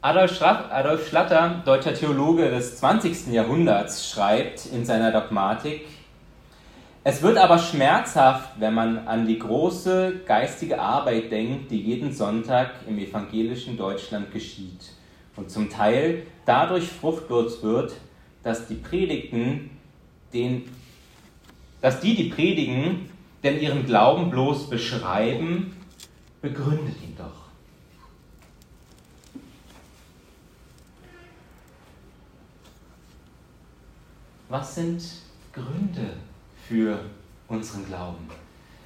Adolf, 0.00 0.36
Schlatter, 0.36 1.62
deutscher 1.64 1.94
Theologe 1.94 2.50
des 2.50 2.78
20. 2.78 3.28
Jahrhunderts, 3.32 4.10
schreibt 4.10 4.66
in 4.66 4.84
seiner 4.84 5.12
Dogmatik, 5.12 5.86
es 7.04 7.22
wird 7.22 7.36
aber 7.36 7.58
schmerzhaft, 7.58 8.60
wenn 8.60 8.74
man 8.74 9.06
an 9.08 9.26
die 9.26 9.38
große 9.38 10.20
geistige 10.26 10.80
Arbeit 10.80 11.30
denkt, 11.30 11.70
die 11.70 11.80
jeden 11.80 12.12
Sonntag 12.12 12.70
im 12.86 12.98
evangelischen 12.98 13.76
Deutschland 13.76 14.32
geschieht 14.32 14.92
und 15.36 15.50
zum 15.50 15.70
Teil 15.70 16.26
dadurch 16.44 16.88
fruchtlos 16.88 17.62
wird, 17.62 17.94
dass 18.42 18.66
die 18.66 18.74
Predigten 18.74 19.70
den, 20.32 20.64
dass 21.80 22.00
die, 22.00 22.14
die 22.14 22.30
predigen, 22.30 23.10
denn 23.42 23.60
ihren 23.60 23.84
Glauben 23.86 24.30
bloß 24.30 24.70
beschreiben, 24.70 25.76
begründet 26.40 26.96
ihn 27.02 27.16
doch. 27.16 27.42
was 34.52 34.74
sind 34.74 35.02
Gründe 35.54 36.12
für 36.72 36.98
unseren 37.48 37.84
Glauben? 37.86 38.26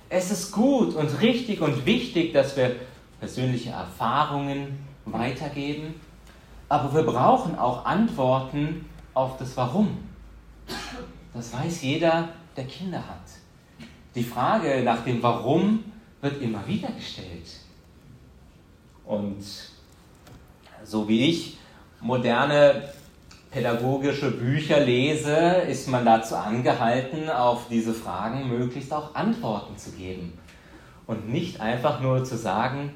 Es 0.09 0.33
ist 0.33 0.51
gut 0.51 0.97
und 0.97 1.21
richtig 1.23 1.61
und 1.61 1.87
wichtig, 1.87 2.33
dass 2.33 2.57
wir 2.57 2.75
persönliche 3.21 3.71
Erfahrungen 3.71 4.85
weitergeben, 5.05 5.95
aber 6.69 6.93
wir 6.93 7.05
brauchen 7.05 7.57
auch 7.57 7.85
Antworten 7.85 8.87
auf 9.15 9.39
das 9.39 9.57
Warum. 9.57 9.99
Das 11.33 11.53
weiß 11.53 11.83
jeder, 11.83 12.31
der 12.57 12.65
Kinder 12.65 12.99
hat. 12.99 13.23
Die 14.17 14.25
Frage 14.25 14.83
nach 14.83 15.05
dem 15.05 15.23
Warum 15.23 15.85
wird 16.21 16.43
immer 16.43 16.67
wieder 16.67 16.89
gestellt. 16.89 17.61
Und 19.05 19.45
so 20.83 21.07
wie 21.07 21.31
ich 21.31 21.57
moderne 22.01 22.89
pädagogische 23.57 24.33
Bücher 24.33 24.81
lese, 24.81 25.35
ist 25.35 25.89
man 25.89 26.05
dazu 26.05 26.37
angehalten, 26.37 27.31
auf 27.31 27.69
diese 27.71 27.95
Fragen 27.95 28.49
möglichst 28.49 28.93
auch 28.93 29.15
Antworten 29.15 29.79
zu 29.79 29.93
geben. 29.93 30.39
Und 31.07 31.31
nicht 31.31 31.59
einfach 31.59 32.03
nur 32.03 32.23
zu 32.23 32.37
sagen, 32.37 32.91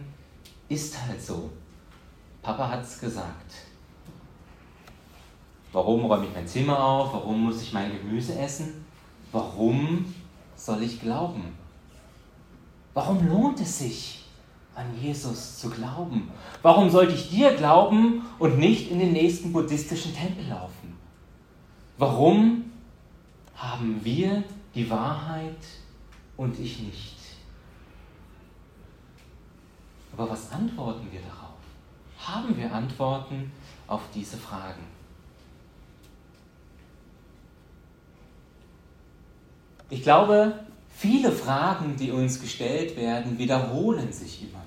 ist 0.68 1.00
halt 1.00 1.22
so. 1.22 1.48
Papa 2.42 2.68
hat 2.68 2.82
es 2.82 3.00
gesagt. 3.00 3.54
Warum 5.72 6.04
räume 6.04 6.26
ich 6.26 6.34
mein 6.34 6.46
Zimmer 6.46 6.78
auf? 6.78 7.14
Warum 7.14 7.46
muss 7.46 7.62
ich 7.62 7.72
mein 7.72 7.92
Gemüse 7.96 8.38
essen? 8.38 8.84
Warum 9.32 10.14
soll 10.56 10.82
ich 10.82 11.00
glauben? 11.00 11.56
Warum 12.92 13.26
lohnt 13.26 13.60
es 13.60 13.78
sich? 13.78 14.19
An 14.74 14.86
Jesus 15.00 15.58
zu 15.58 15.70
glauben? 15.70 16.30
Warum 16.62 16.90
sollte 16.90 17.14
ich 17.14 17.30
dir 17.30 17.54
glauben 17.54 18.22
und 18.38 18.58
nicht 18.58 18.90
in 18.90 18.98
den 18.98 19.12
nächsten 19.12 19.52
buddhistischen 19.52 20.14
Tempel 20.14 20.48
laufen? 20.48 20.96
Warum 21.98 22.70
haben 23.56 24.00
wir 24.02 24.42
die 24.74 24.88
Wahrheit 24.88 25.58
und 26.36 26.58
ich 26.58 26.80
nicht? 26.80 27.16
Aber 30.12 30.30
was 30.30 30.50
antworten 30.52 31.08
wir 31.10 31.20
darauf? 31.20 31.58
Haben 32.18 32.56
wir 32.56 32.72
Antworten 32.72 33.52
auf 33.86 34.02
diese 34.14 34.36
Fragen? 34.36 34.82
Ich 39.90 40.02
glaube, 40.02 40.54
viele 41.00 41.32
Fragen, 41.32 41.96
die 41.96 42.12
uns 42.12 42.40
gestellt 42.40 42.96
werden, 42.96 43.38
wiederholen 43.38 44.12
sich 44.12 44.42
immer 44.42 44.60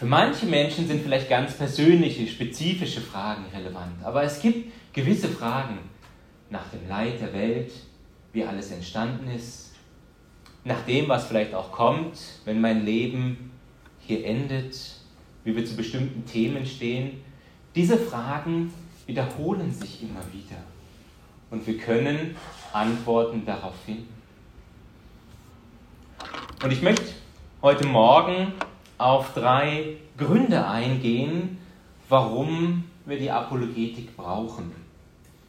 für 0.00 0.06
manche 0.06 0.46
Menschen 0.46 0.88
sind 0.88 1.02
vielleicht 1.02 1.28
ganz 1.28 1.52
persönliche, 1.52 2.26
spezifische 2.26 3.02
Fragen 3.02 3.44
relevant, 3.54 4.02
aber 4.02 4.22
es 4.22 4.40
gibt 4.40 4.72
gewisse 4.94 5.28
Fragen 5.28 5.76
nach 6.48 6.66
dem 6.70 6.88
Leid 6.88 7.20
der 7.20 7.34
Welt, 7.34 7.70
wie 8.32 8.42
alles 8.42 8.70
entstanden 8.70 9.30
ist, 9.30 9.72
nach 10.64 10.80
dem, 10.86 11.06
was 11.06 11.26
vielleicht 11.26 11.52
auch 11.52 11.70
kommt, 11.70 12.18
wenn 12.46 12.62
mein 12.62 12.86
Leben 12.86 13.50
hier 13.98 14.24
endet, 14.24 14.74
wie 15.44 15.54
wir 15.54 15.66
zu 15.66 15.76
bestimmten 15.76 16.24
Themen 16.24 16.64
stehen. 16.64 17.20
Diese 17.74 17.98
Fragen 17.98 18.72
wiederholen 19.04 19.70
sich 19.70 20.02
immer 20.02 20.24
wieder 20.32 20.62
und 21.50 21.66
wir 21.66 21.76
können 21.76 22.36
Antworten 22.72 23.44
darauf 23.44 23.74
finden. 23.84 24.08
Und 26.62 26.72
ich 26.72 26.82
möchte 26.82 27.04
heute 27.62 27.86
Morgen 27.86 28.52
auf 28.98 29.32
drei 29.32 29.96
Gründe 30.16 30.66
eingehen, 30.66 31.58
warum 32.08 32.84
wir 33.06 33.18
die 33.18 33.30
Apologetik 33.30 34.16
brauchen. 34.16 34.72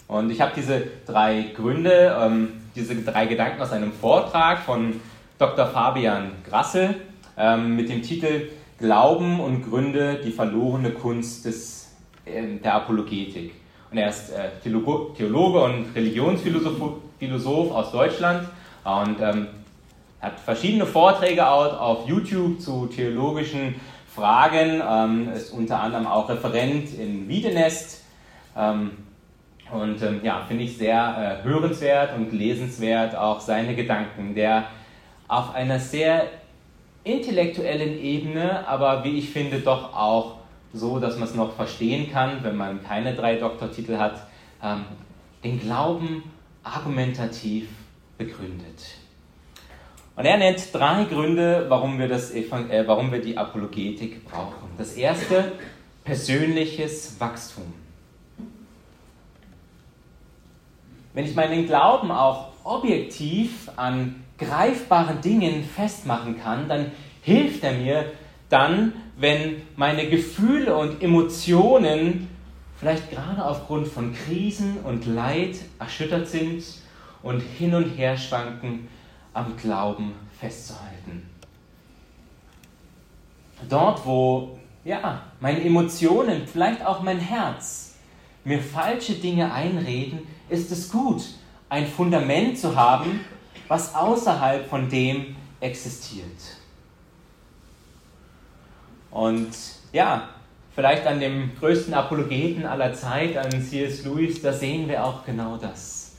Und 0.08 0.30
ich 0.30 0.42
habe 0.42 0.54
diese 0.56 0.84
drei 1.06 1.52
Gründe, 1.56 2.16
ähm, 2.20 2.54
diese 2.76 2.96
drei 2.96 3.26
Gedanken 3.26 3.62
aus 3.62 3.72
einem 3.72 3.92
Vortrag 3.92 4.60
von 4.60 5.00
Dr. 5.38 5.68
Fabian 5.68 6.32
Grassel 6.48 6.96
ähm, 7.38 7.76
mit 7.76 7.90
dem 7.90 8.02
Titel 8.02 8.50
Glauben 8.78 9.40
und 9.40 9.70
Gründe, 9.70 10.22
die 10.24 10.32
verlorene 10.32 10.92
Kunst 10.92 11.46
des, 11.46 11.92
äh, 12.26 12.58
der 12.58 12.76
Apologetik. 12.76 13.54
Und 13.92 13.98
er 13.98 14.10
ist 14.10 14.32
äh, 14.32 14.50
Theologe 14.64 15.64
und 15.64 15.94
Religionsphilosoph 15.94 17.72
aus 17.72 17.92
Deutschland 17.92 18.48
und 18.86 19.20
ähm, 19.22 19.48
hat 20.22 20.40
verschiedene 20.40 20.86
Vorträge 20.86 21.46
auf 21.46 22.08
YouTube 22.08 22.62
zu 22.62 22.88
theologischen 22.88 23.76
Fragen, 24.08 24.82
ähm, 24.88 25.34
ist 25.34 25.52
unter 25.52 25.82
anderem 25.82 26.08
auch 26.08 26.30
Referent 26.30 26.94
in 26.98 27.28
Wiedenest. 27.28 28.04
Ähm, 28.56 28.92
und 29.72 30.02
ähm, 30.02 30.22
ja, 30.24 30.44
finde 30.48 30.64
ich 30.64 30.78
sehr 30.78 31.42
äh, 31.44 31.48
hörenswert 31.48 32.16
und 32.16 32.32
lesenswert 32.32 33.16
auch 33.16 33.40
seine 33.40 33.76
Gedanken, 33.76 34.36
der 34.36 34.66
auf 35.28 35.56
einer 35.56 35.80
sehr 35.80 36.28
intellektuellen 37.04 38.00
Ebene, 38.00 38.68
aber 38.68 39.04
wie 39.04 39.18
ich 39.18 39.30
finde, 39.32 39.60
doch 39.60 39.94
auch 39.96 40.41
so, 40.74 41.00
dass 41.00 41.18
man 41.18 41.28
es 41.28 41.36
noch 41.36 41.56
verstehen 41.56 42.12
kann, 42.12 42.44
wenn 42.44 42.56
man 42.56 42.84
keine 42.84 43.14
drei 43.14 43.36
Doktortitel 43.36 43.98
hat, 43.98 44.28
ähm, 44.64 44.86
den 45.44 45.60
Glauben 45.60 46.24
argumentativ 46.64 47.68
begründet. 48.18 48.98
Und 50.16 50.26
er 50.26 50.38
nennt 50.38 50.74
drei 50.74 51.06
Gründe, 51.06 51.66
warum 51.68 51.98
wir, 51.98 52.08
das, 52.08 52.32
äh, 52.32 52.46
warum 52.86 53.12
wir 53.12 53.22
die 53.22 53.38
Apologetik 53.38 54.26
brauchen. 54.26 54.70
Das 54.78 54.94
erste, 54.94 55.54
persönliches 56.04 57.20
Wachstum. 57.20 57.74
Wenn 61.14 61.26
ich 61.26 61.36
meinen 61.36 61.66
Glauben 61.66 62.12
auch 62.12 62.50
objektiv 62.64 63.70
an 63.76 64.24
greifbaren 64.38 65.22
Dingen 65.22 65.64
festmachen 65.64 66.40
kann, 66.40 66.68
dann 66.68 66.92
hilft 67.22 67.64
er 67.64 67.74
mir 67.74 68.06
dann, 68.50 68.94
wenn 69.22 69.62
meine 69.76 70.10
Gefühle 70.10 70.76
und 70.76 71.02
Emotionen 71.02 72.28
vielleicht 72.78 73.12
gerade 73.12 73.46
aufgrund 73.46 73.88
von 73.88 74.14
Krisen 74.14 74.80
und 74.84 75.06
Leid 75.06 75.58
erschüttert 75.80 76.28
sind 76.28 76.64
und 77.22 77.40
hin 77.40 77.76
und 77.76 77.90
her 77.90 78.18
schwanken, 78.18 78.88
am 79.34 79.56
Glauben 79.56 80.14
festzuhalten. 80.40 81.30
Dort, 83.70 84.04
wo 84.06 84.58
ja, 84.84 85.22
meine 85.40 85.64
Emotionen, 85.64 86.48
vielleicht 86.48 86.84
auch 86.84 87.04
mein 87.04 87.20
Herz 87.20 87.96
mir 88.44 88.60
falsche 88.60 89.14
Dinge 89.14 89.54
einreden, 89.54 90.22
ist 90.50 90.72
es 90.72 90.92
gut, 90.92 91.24
ein 91.70 91.86
Fundament 91.86 92.58
zu 92.58 92.76
haben, 92.76 93.20
was 93.68 93.94
außerhalb 93.94 94.68
von 94.68 94.90
dem 94.90 95.36
existiert. 95.60 96.61
Und 99.12 99.50
ja, 99.92 100.30
vielleicht 100.74 101.06
an 101.06 101.20
dem 101.20 101.52
größten 101.60 101.94
Apologeten 101.94 102.66
aller 102.66 102.94
Zeit, 102.94 103.38
an 103.38 103.52
C.S. 103.52 104.06
Lewis, 104.06 104.42
da 104.42 104.54
sehen 104.54 104.88
wir 104.88 105.06
auch 105.06 105.26
genau 105.26 105.58
das. 105.58 106.14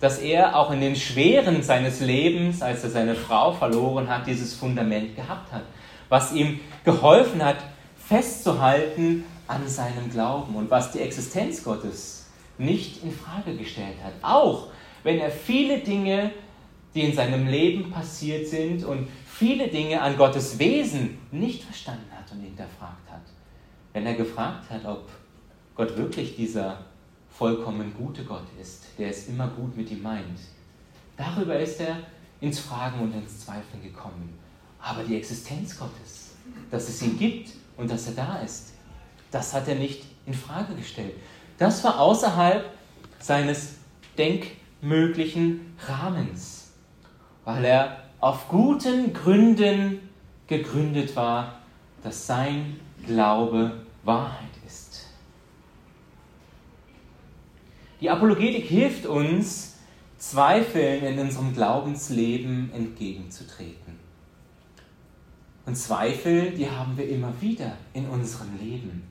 Dass 0.00 0.18
er 0.18 0.56
auch 0.56 0.70
in 0.70 0.80
den 0.80 0.94
Schweren 0.94 1.62
seines 1.62 2.00
Lebens, 2.00 2.62
als 2.62 2.84
er 2.84 2.90
seine 2.90 3.14
Frau 3.14 3.52
verloren 3.52 4.08
hat, 4.08 4.26
dieses 4.26 4.54
Fundament 4.54 5.16
gehabt 5.16 5.52
hat, 5.52 5.62
was 6.08 6.32
ihm 6.32 6.60
geholfen 6.84 7.44
hat, 7.44 7.56
festzuhalten 8.06 9.24
an 9.48 9.66
seinem 9.68 10.10
Glauben 10.10 10.54
und 10.54 10.70
was 10.70 10.92
die 10.92 11.00
Existenz 11.00 11.64
Gottes 11.64 12.26
nicht 12.58 13.02
in 13.02 13.12
Frage 13.12 13.56
gestellt 13.56 13.96
hat. 14.04 14.12
Auch 14.22 14.68
wenn 15.02 15.18
er 15.18 15.30
viele 15.30 15.78
Dinge, 15.78 16.30
die 16.96 17.02
in 17.02 17.14
seinem 17.14 17.46
Leben 17.46 17.90
passiert 17.90 18.48
sind 18.48 18.82
und 18.82 19.06
viele 19.26 19.68
Dinge 19.68 20.00
an 20.00 20.16
Gottes 20.16 20.58
Wesen 20.58 21.18
nicht 21.30 21.62
verstanden 21.62 22.10
hat 22.10 22.32
und 22.32 22.40
hinterfragt 22.40 23.10
hat. 23.10 23.20
Wenn 23.92 24.06
er 24.06 24.14
gefragt 24.14 24.70
hat, 24.70 24.84
ob 24.86 25.10
Gott 25.74 25.94
wirklich 25.98 26.36
dieser 26.36 26.78
vollkommen 27.30 27.92
gute 27.94 28.24
Gott 28.24 28.46
ist, 28.58 28.86
der 28.98 29.10
es 29.10 29.28
immer 29.28 29.48
gut 29.48 29.76
mit 29.76 29.90
ihm 29.90 30.02
meint. 30.02 30.40
Darüber 31.18 31.58
ist 31.58 31.80
er 31.80 31.98
ins 32.40 32.60
Fragen 32.60 33.00
und 33.00 33.12
ins 33.14 33.40
Zweifeln 33.40 33.82
gekommen. 33.82 34.38
Aber 34.80 35.02
die 35.02 35.16
Existenz 35.16 35.78
Gottes, 35.78 36.34
dass 36.70 36.88
es 36.88 37.02
ihn 37.02 37.18
gibt 37.18 37.50
und 37.76 37.90
dass 37.90 38.06
er 38.06 38.14
da 38.14 38.38
ist, 38.38 38.72
das 39.30 39.52
hat 39.52 39.68
er 39.68 39.74
nicht 39.74 40.04
in 40.24 40.32
Frage 40.32 40.74
gestellt. 40.74 41.12
Das 41.58 41.84
war 41.84 42.00
außerhalb 42.00 42.70
seines 43.18 43.74
denkmöglichen 44.16 45.74
Rahmens, 45.86 46.55
weil 47.46 47.64
er 47.64 47.96
auf 48.20 48.48
guten 48.48 49.14
Gründen 49.14 50.00
gegründet 50.48 51.14
war, 51.16 51.60
dass 52.02 52.26
sein 52.26 52.78
Glaube 53.06 53.72
Wahrheit 54.02 54.50
ist. 54.66 55.06
Die 58.00 58.10
Apologetik 58.10 58.64
hilft 58.66 59.06
uns, 59.06 59.78
Zweifeln 60.18 61.04
in 61.04 61.18
unserem 61.18 61.52
Glaubensleben 61.54 62.72
entgegenzutreten. 62.74 63.96
Und 65.66 65.76
Zweifel, 65.76 66.50
die 66.50 66.68
haben 66.68 66.96
wir 66.96 67.08
immer 67.08 67.32
wieder 67.40 67.72
in 67.92 68.08
unserem 68.08 68.58
Leben. 68.58 69.04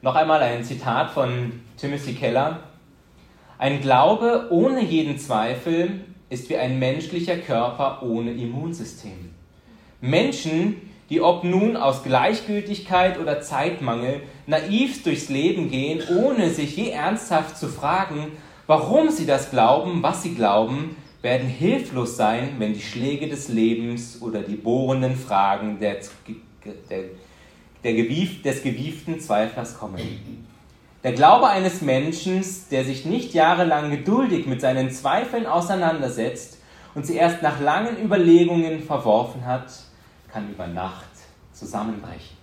Noch 0.00 0.14
einmal 0.14 0.40
ein 0.40 0.64
Zitat 0.64 1.10
von 1.10 1.60
Timothy 1.76 2.14
Keller. 2.14 2.60
Ein 3.58 3.82
Glaube 3.82 4.46
ohne 4.50 4.82
jeden 4.82 5.18
Zweifel 5.18 6.00
ist 6.30 6.48
wie 6.48 6.56
ein 6.56 6.78
menschlicher 6.78 7.36
Körper 7.36 8.02
ohne 8.02 8.32
Immunsystem. 8.32 9.30
Menschen, 10.00 10.76
die 11.10 11.20
ob 11.20 11.42
nun 11.44 11.76
aus 11.76 12.04
Gleichgültigkeit 12.04 13.18
oder 13.18 13.42
Zeitmangel 13.42 14.22
naiv 14.46 15.02
durchs 15.02 15.28
Leben 15.28 15.70
gehen, 15.70 16.00
ohne 16.16 16.50
sich 16.50 16.76
je 16.76 16.90
ernsthaft 16.90 17.58
zu 17.58 17.68
fragen, 17.68 18.28
warum 18.68 19.10
sie 19.10 19.26
das 19.26 19.50
glauben, 19.50 20.02
was 20.02 20.22
sie 20.22 20.34
glauben, 20.34 20.96
werden 21.20 21.48
hilflos 21.48 22.16
sein, 22.16 22.54
wenn 22.58 22.72
die 22.72 22.80
Schläge 22.80 23.28
des 23.28 23.48
Lebens 23.48 24.22
oder 24.22 24.40
die 24.40 24.54
bohrenden 24.54 25.16
Fragen 25.16 25.80
der, 25.80 25.96
der, 26.88 27.04
der 27.82 27.92
des 27.92 28.62
gewieften 28.62 29.20
Zweiflers 29.20 29.78
kommen. 29.78 30.00
Der 31.02 31.12
Glaube 31.12 31.48
eines 31.48 31.80
Menschen, 31.80 32.44
der 32.70 32.84
sich 32.84 33.06
nicht 33.06 33.32
jahrelang 33.32 33.90
geduldig 33.90 34.46
mit 34.46 34.60
seinen 34.60 34.90
Zweifeln 34.90 35.46
auseinandersetzt 35.46 36.58
und 36.94 37.06
sie 37.06 37.16
erst 37.16 37.42
nach 37.42 37.58
langen 37.60 38.02
Überlegungen 38.02 38.82
verworfen 38.82 39.46
hat, 39.46 39.72
kann 40.30 40.50
über 40.50 40.66
Nacht 40.66 41.08
zusammenbrechen. 41.52 42.36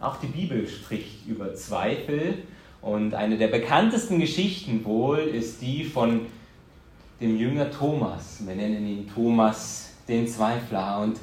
Auch 0.00 0.16
die 0.16 0.28
Bibel 0.28 0.68
spricht 0.68 1.26
über 1.26 1.54
Zweifel 1.54 2.44
und 2.82 3.14
eine 3.14 3.38
der 3.38 3.48
bekanntesten 3.48 4.20
Geschichten 4.20 4.84
wohl 4.84 5.18
ist 5.18 5.60
die 5.60 5.82
von 5.84 6.26
dem 7.20 7.36
Jünger 7.36 7.70
Thomas. 7.70 8.46
Wir 8.46 8.54
nennen 8.54 8.86
ihn 8.86 9.10
Thomas 9.12 9.94
den 10.06 10.28
Zweifler. 10.28 11.00
Und 11.00 11.18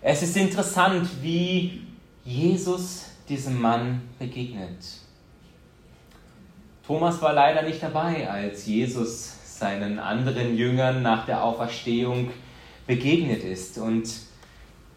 es 0.00 0.22
ist 0.22 0.36
interessant, 0.36 1.08
wie 1.20 1.82
Jesus 2.24 3.06
diesem 3.28 3.60
Mann 3.60 4.02
begegnet. 4.18 4.84
Thomas 6.86 7.20
war 7.22 7.32
leider 7.32 7.62
nicht 7.62 7.82
dabei, 7.82 8.28
als 8.28 8.66
Jesus 8.66 9.58
seinen 9.58 9.98
anderen 9.98 10.56
Jüngern 10.56 11.02
nach 11.02 11.26
der 11.26 11.42
Auferstehung 11.42 12.30
begegnet 12.86 13.44
ist. 13.44 13.78
Und 13.78 14.08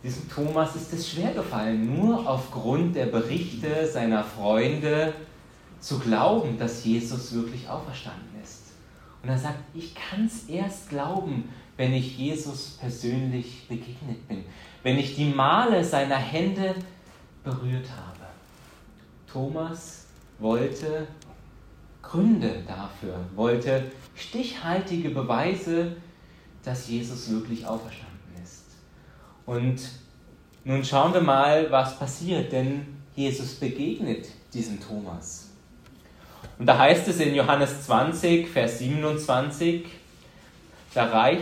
diesem 0.03 0.29
Thomas 0.29 0.75
ist 0.75 0.91
es 0.93 1.09
schwer 1.09 1.33
gefallen, 1.33 1.95
nur 1.95 2.27
aufgrund 2.27 2.95
der 2.95 3.05
Berichte 3.07 3.88
seiner 3.88 4.23
Freunde 4.23 5.13
zu 5.79 5.99
glauben, 5.99 6.57
dass 6.57 6.83
Jesus 6.83 7.33
wirklich 7.33 7.69
auferstanden 7.69 8.41
ist. 8.43 8.63
Und 9.21 9.29
er 9.29 9.38
sagt, 9.38 9.59
ich 9.73 9.93
kann 9.95 10.25
es 10.25 10.49
erst 10.49 10.89
glauben, 10.89 11.49
wenn 11.77 11.93
ich 11.93 12.17
Jesus 12.17 12.77
persönlich 12.79 13.67
begegnet 13.67 14.27
bin, 14.27 14.45
wenn 14.83 14.97
ich 14.97 15.15
die 15.15 15.25
Male 15.25 15.83
seiner 15.83 16.17
Hände 16.17 16.75
berührt 17.45 17.88
habe. 17.89 18.25
Thomas 19.31 20.08
wollte 20.39 21.08
Gründe 22.01 22.63
dafür, 22.67 23.19
wollte 23.36 23.91
stichhaltige 24.15 25.10
Beweise, 25.10 25.95
dass 26.63 26.88
Jesus 26.88 27.29
wirklich 27.29 27.65
auferstanden 27.65 28.43
ist. 28.43 28.65
Und 29.45 29.81
nun 30.63 30.84
schauen 30.84 31.13
wir 31.13 31.21
mal, 31.21 31.71
was 31.71 31.97
passiert, 31.97 32.51
denn 32.51 32.86
Jesus 33.15 33.55
begegnet 33.55 34.27
diesem 34.53 34.79
Thomas. 34.79 35.49
Und 36.58 36.65
da 36.65 36.77
heißt 36.77 37.08
es 37.08 37.19
in 37.19 37.36
Johannes 37.36 37.86
20, 37.86 38.47
Vers 38.47 38.79
27, 38.79 39.86
da, 40.93 41.05
reich, 41.05 41.41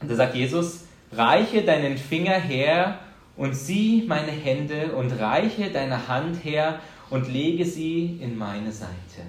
da 0.00 0.14
sagt 0.14 0.34
Jesus, 0.34 0.80
reiche 1.12 1.62
deinen 1.62 1.96
Finger 1.96 2.38
her 2.38 2.98
und 3.38 3.54
sieh 3.54 4.04
meine 4.06 4.32
Hände 4.32 4.94
und 4.96 5.12
reiche 5.12 5.70
deine 5.70 6.08
Hand 6.08 6.44
her 6.44 6.80
und 7.08 7.32
lege 7.32 7.64
sie 7.64 8.18
in 8.20 8.36
meine 8.36 8.72
Seite. 8.72 9.22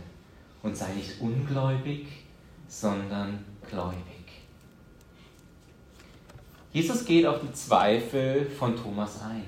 Und 0.63 0.75
sei 0.75 0.91
nicht 0.93 1.21
ungläubig, 1.21 2.07
sondern 2.67 3.45
gläubig. 3.69 4.03
Jesus 6.73 7.05
geht 7.05 7.25
auf 7.25 7.39
die 7.41 7.53
Zweifel 7.53 8.49
von 8.49 8.75
Thomas 8.75 9.21
ein. 9.21 9.45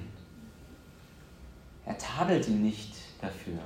Er 1.86 1.97
tadelt 1.97 2.47
ihn 2.47 2.62
nicht 2.62 2.93
dafür. 3.19 3.60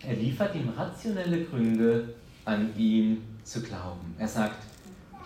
Er 0.00 0.14
liefert 0.16 0.54
ihm 0.54 0.70
rationelle 0.70 1.44
Gründe, 1.44 2.14
an 2.46 2.76
ihn 2.76 3.22
zu 3.42 3.62
glauben. 3.62 4.14
Er 4.18 4.28
sagt, 4.28 4.64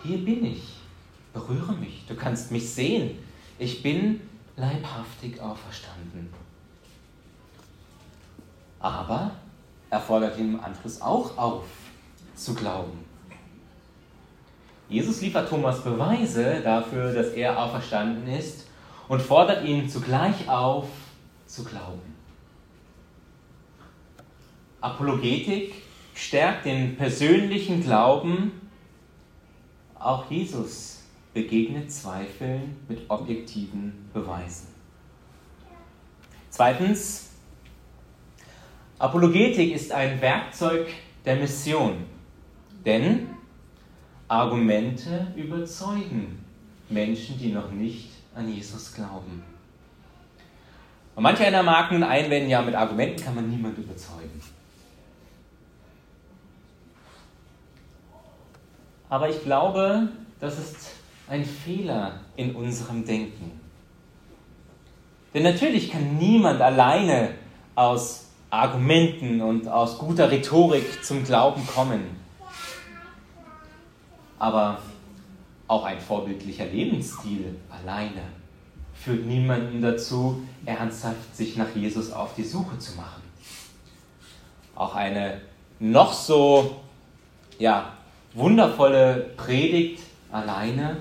hier 0.03 0.23
bin 0.23 0.45
ich, 0.45 0.75
berühre 1.33 1.73
mich, 1.73 2.05
du 2.07 2.15
kannst 2.15 2.51
mich 2.51 2.69
sehen, 2.69 3.17
ich 3.59 3.83
bin 3.83 4.21
leibhaftig 4.55 5.39
auferstanden. 5.39 6.33
Aber 8.79 9.31
er 9.89 9.99
fordert 9.99 10.37
ihn 10.39 10.53
im 10.55 10.63
Anschluss 10.63 11.01
auch 11.01 11.37
auf, 11.37 11.65
zu 12.35 12.55
glauben. 12.55 13.05
Jesus 14.87 15.21
liefert 15.21 15.49
Thomas 15.49 15.83
Beweise 15.83 16.61
dafür, 16.63 17.13
dass 17.13 17.27
er 17.29 17.61
auferstanden 17.61 18.27
ist 18.27 18.67
und 19.09 19.21
fordert 19.21 19.65
ihn 19.65 19.89
zugleich 19.89 20.47
auf, 20.47 20.87
zu 21.45 21.63
glauben. 21.63 22.15
Apologetik 24.81 25.73
stärkt 26.15 26.65
den 26.65 26.95
persönlichen 26.95 27.83
Glauben. 27.83 28.69
Auch 29.95 30.29
Jesus 30.31 30.98
begegnet 31.33 31.91
Zweifeln 31.91 32.77
mit 32.87 33.09
objektiven 33.09 34.09
Beweisen. 34.13 34.67
Zweitens, 36.49 37.29
Apologetik 38.97 39.73
ist 39.73 39.91
ein 39.91 40.19
Werkzeug 40.19 40.87
der 41.23 41.37
Mission, 41.37 42.05
denn 42.85 43.29
Argumente 44.27 45.27
überzeugen 45.35 46.43
Menschen, 46.89 47.37
die 47.37 47.51
noch 47.51 47.71
nicht 47.71 48.09
an 48.35 48.53
Jesus 48.53 48.93
glauben. 48.93 49.43
Und 51.15 51.23
manch 51.23 51.39
einer 51.39 51.63
mag 51.63 51.91
nun 51.91 52.03
einwenden, 52.03 52.49
ja, 52.49 52.61
mit 52.61 52.75
Argumenten 52.75 53.23
kann 53.23 53.35
man 53.35 53.49
niemand 53.49 53.77
überzeugen. 53.77 54.41
Aber 59.09 59.29
ich 59.29 59.43
glaube, 59.43 60.09
das 60.39 60.59
ist 60.59 60.98
ein 61.29 61.45
Fehler 61.45 62.21
in 62.35 62.55
unserem 62.55 63.05
Denken. 63.05 63.59
Denn 65.33 65.43
natürlich 65.43 65.91
kann 65.91 66.17
niemand 66.17 66.59
alleine 66.59 67.35
aus 67.75 68.25
Argumenten 68.49 69.41
und 69.41 69.67
aus 69.67 69.99
guter 69.99 70.31
Rhetorik 70.31 71.03
zum 71.03 71.23
Glauben 71.23 71.65
kommen. 71.67 72.01
Aber 74.39 74.79
Auch 75.69 75.85
ein 75.85 75.99
vorbildlicher 75.99 76.65
Lebensstil 76.65 77.55
alleine 77.69 78.23
führt 78.95 79.27
niemanden 79.27 79.83
dazu, 79.83 80.41
ernsthaft 80.65 81.35
sich 81.35 81.57
nach 81.57 81.75
Jesus 81.75 82.11
auf 82.11 82.33
die 82.33 82.43
Suche 82.43 82.79
zu 82.79 82.95
machen. 82.95 83.21
Auch 84.73 84.95
eine 84.95 85.41
noch 85.77 86.11
so 86.11 86.77
ja, 87.59 87.93
wundervolle 88.33 89.29
Predigt 89.37 90.01
alleine 90.31 90.97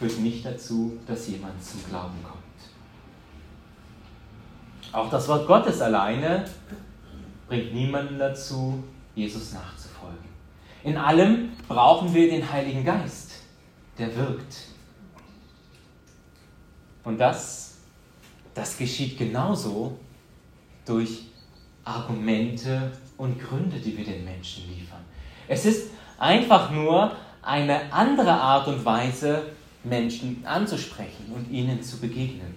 führt 0.00 0.18
nicht 0.18 0.44
dazu, 0.44 0.98
dass 1.06 1.28
jemand 1.28 1.62
zum 1.62 1.84
Glauben 1.84 2.16
kommt. 2.24 2.40
Auch 4.92 5.10
das 5.10 5.28
Wort 5.28 5.46
Gottes 5.46 5.80
alleine 5.82 6.46
bringt 7.46 7.74
niemanden 7.74 8.18
dazu, 8.18 8.82
Jesus 9.14 9.52
nachzufolgen. 9.52 10.18
In 10.82 10.96
allem 10.96 11.50
brauchen 11.68 12.14
wir 12.14 12.30
den 12.30 12.50
Heiligen 12.50 12.82
Geist, 12.82 13.42
der 13.98 14.16
wirkt. 14.16 14.68
Und 17.04 17.18
das, 17.18 17.76
das 18.54 18.78
geschieht 18.78 19.18
genauso 19.18 19.98
durch 20.86 21.26
Argumente 21.84 22.90
und 23.18 23.38
Gründe, 23.38 23.78
die 23.78 23.96
wir 23.98 24.04
den 24.04 24.24
Menschen 24.24 24.66
liefern. 24.68 25.04
Es 25.46 25.66
ist 25.66 25.90
einfach 26.18 26.70
nur 26.70 27.12
eine 27.42 27.92
andere 27.92 28.32
Art 28.32 28.66
und 28.68 28.82
Weise, 28.84 29.44
Menschen 29.84 30.44
anzusprechen 30.44 31.32
und 31.34 31.50
ihnen 31.50 31.82
zu 31.82 31.98
begegnen. 31.98 32.54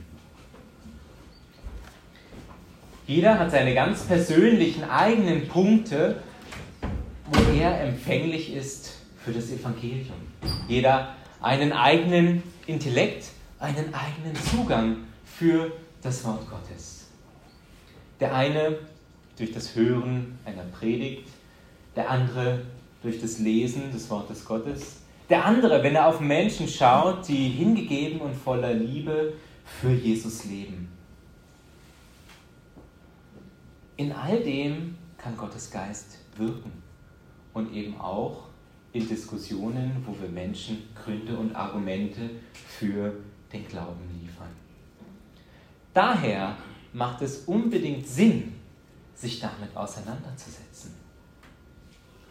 Jeder 3.07 3.37
hat 3.37 3.51
seine 3.51 3.73
ganz 3.73 4.03
persönlichen 4.03 4.83
eigenen 4.85 5.47
Punkte, 5.47 6.21
wo 7.31 7.51
er 7.51 7.81
empfänglich 7.81 8.53
ist 8.53 8.93
für 9.23 9.31
das 9.31 9.49
Evangelium. 9.51 10.15
Jeder 10.67 11.15
einen 11.41 11.73
eigenen 11.73 12.43
Intellekt, 12.65 13.27
einen 13.59 13.93
eigenen 13.93 14.35
Zugang 14.49 14.97
für 15.25 15.71
das 16.01 16.23
Wort 16.25 16.49
Gottes. 16.49 17.07
Der 18.19 18.33
eine 18.33 18.77
durch 19.37 19.51
das 19.51 19.75
Hören 19.75 20.39
einer 20.45 20.63
Predigt, 20.63 21.27
der 21.95 22.09
andere 22.09 22.61
durch 23.01 23.19
das 23.19 23.39
Lesen 23.39 23.91
des 23.91 24.09
Wortes 24.09 24.45
Gottes, 24.45 25.02
der 25.33 25.45
andere, 25.45 25.81
wenn 25.81 25.95
er 25.95 26.05
auf 26.05 26.19
Menschen 26.19 26.67
schaut, 26.67 27.27
die 27.27 27.49
hingegeben 27.49 28.21
und 28.21 28.35
voller 28.35 28.71
Liebe 28.71 29.33
für 29.65 29.91
Jesus 29.91 30.45
leben. 30.45 30.87
In 33.97 34.11
all 34.11 34.43
dem 34.43 34.95
kann 35.17 35.35
Gottes 35.35 35.71
Geist 35.71 36.19
wirken 36.37 36.71
und 37.51 37.73
eben 37.73 37.99
auch 37.99 38.43
in 38.91 39.07
Diskussionen, 39.07 40.03
wo 40.05 40.15
wir 40.21 40.29
Menschen 40.29 40.83
Gründe 41.03 41.35
und 41.35 41.55
Argumente 41.55 42.29
für 42.53 43.15
den 43.51 43.67
Glauben 43.67 44.07
liefern. 44.21 44.51
Daher 45.95 46.57
macht 46.93 47.23
es 47.23 47.45
unbedingt 47.45 48.07
Sinn, 48.07 48.53
sich 49.15 49.39
damit 49.39 49.75
auseinanderzusetzen. 49.75 50.93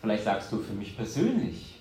Vielleicht 0.01 0.23
sagst 0.23 0.53
du 0.53 0.61
für 0.61 0.75
mich 0.75 0.97
persönlich, 0.97 1.72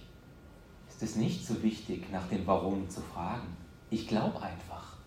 ist 1.01 1.11
es 1.11 1.15
nicht 1.15 1.47
so 1.47 1.63
wichtig, 1.63 2.11
nach 2.11 2.27
dem 2.27 2.45
Warum 2.45 2.87
zu 2.87 3.01
fragen. 3.01 3.47
Ich 3.89 4.07
glaube 4.07 4.39
einfach. 4.39 4.97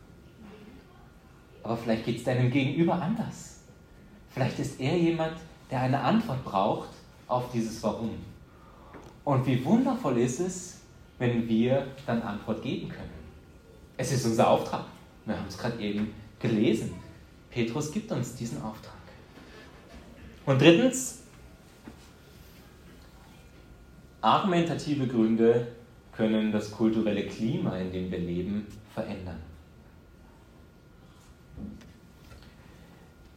Aber 1.63 1.77
vielleicht 1.77 2.05
geht 2.05 2.19
es 2.19 2.25
deinem 2.25 2.51
Gegenüber 2.51 2.95
anders. 2.95 3.61
Vielleicht 4.31 4.59
ist 4.59 4.81
er 4.81 4.99
jemand, 4.99 5.37
der 5.71 5.83
eine 5.83 6.01
Antwort 6.01 6.45
braucht 6.45 6.89
auf 7.29 7.53
dieses 7.53 7.81
Warum. 7.85 8.11
Und 9.25 9.47
wie 9.47 9.65
wundervoll 9.65 10.19
ist 10.19 10.41
es, 10.41 10.81
wenn 11.19 11.49
wir 11.49 11.87
dann 12.07 12.23
Antwort 12.23 12.63
geben 12.63 12.89
können. 12.89 13.15
Es 13.97 14.11
ist 14.11 14.27
unser 14.27 14.51
Auftrag. 14.51 14.87
Wir 15.25 15.39
haben 15.39 15.47
es 15.49 15.57
gerade 15.57 15.81
eben 15.81 16.13
gelesen. 16.41 16.93
Petrus 17.51 17.93
gibt 17.93 18.11
uns 18.11 18.35
diesen 18.35 18.61
Auftrag. 18.61 18.95
Und 20.45 20.61
drittens, 20.61 21.21
argumentative 24.21 25.07
Gründe 25.07 25.69
können 26.17 26.53
das 26.53 26.71
kulturelle 26.71 27.27
Klima, 27.27 27.77
in 27.79 27.93
dem 27.93 28.11
wir 28.11 28.19
leben, 28.19 28.67
verändern. 28.93 29.41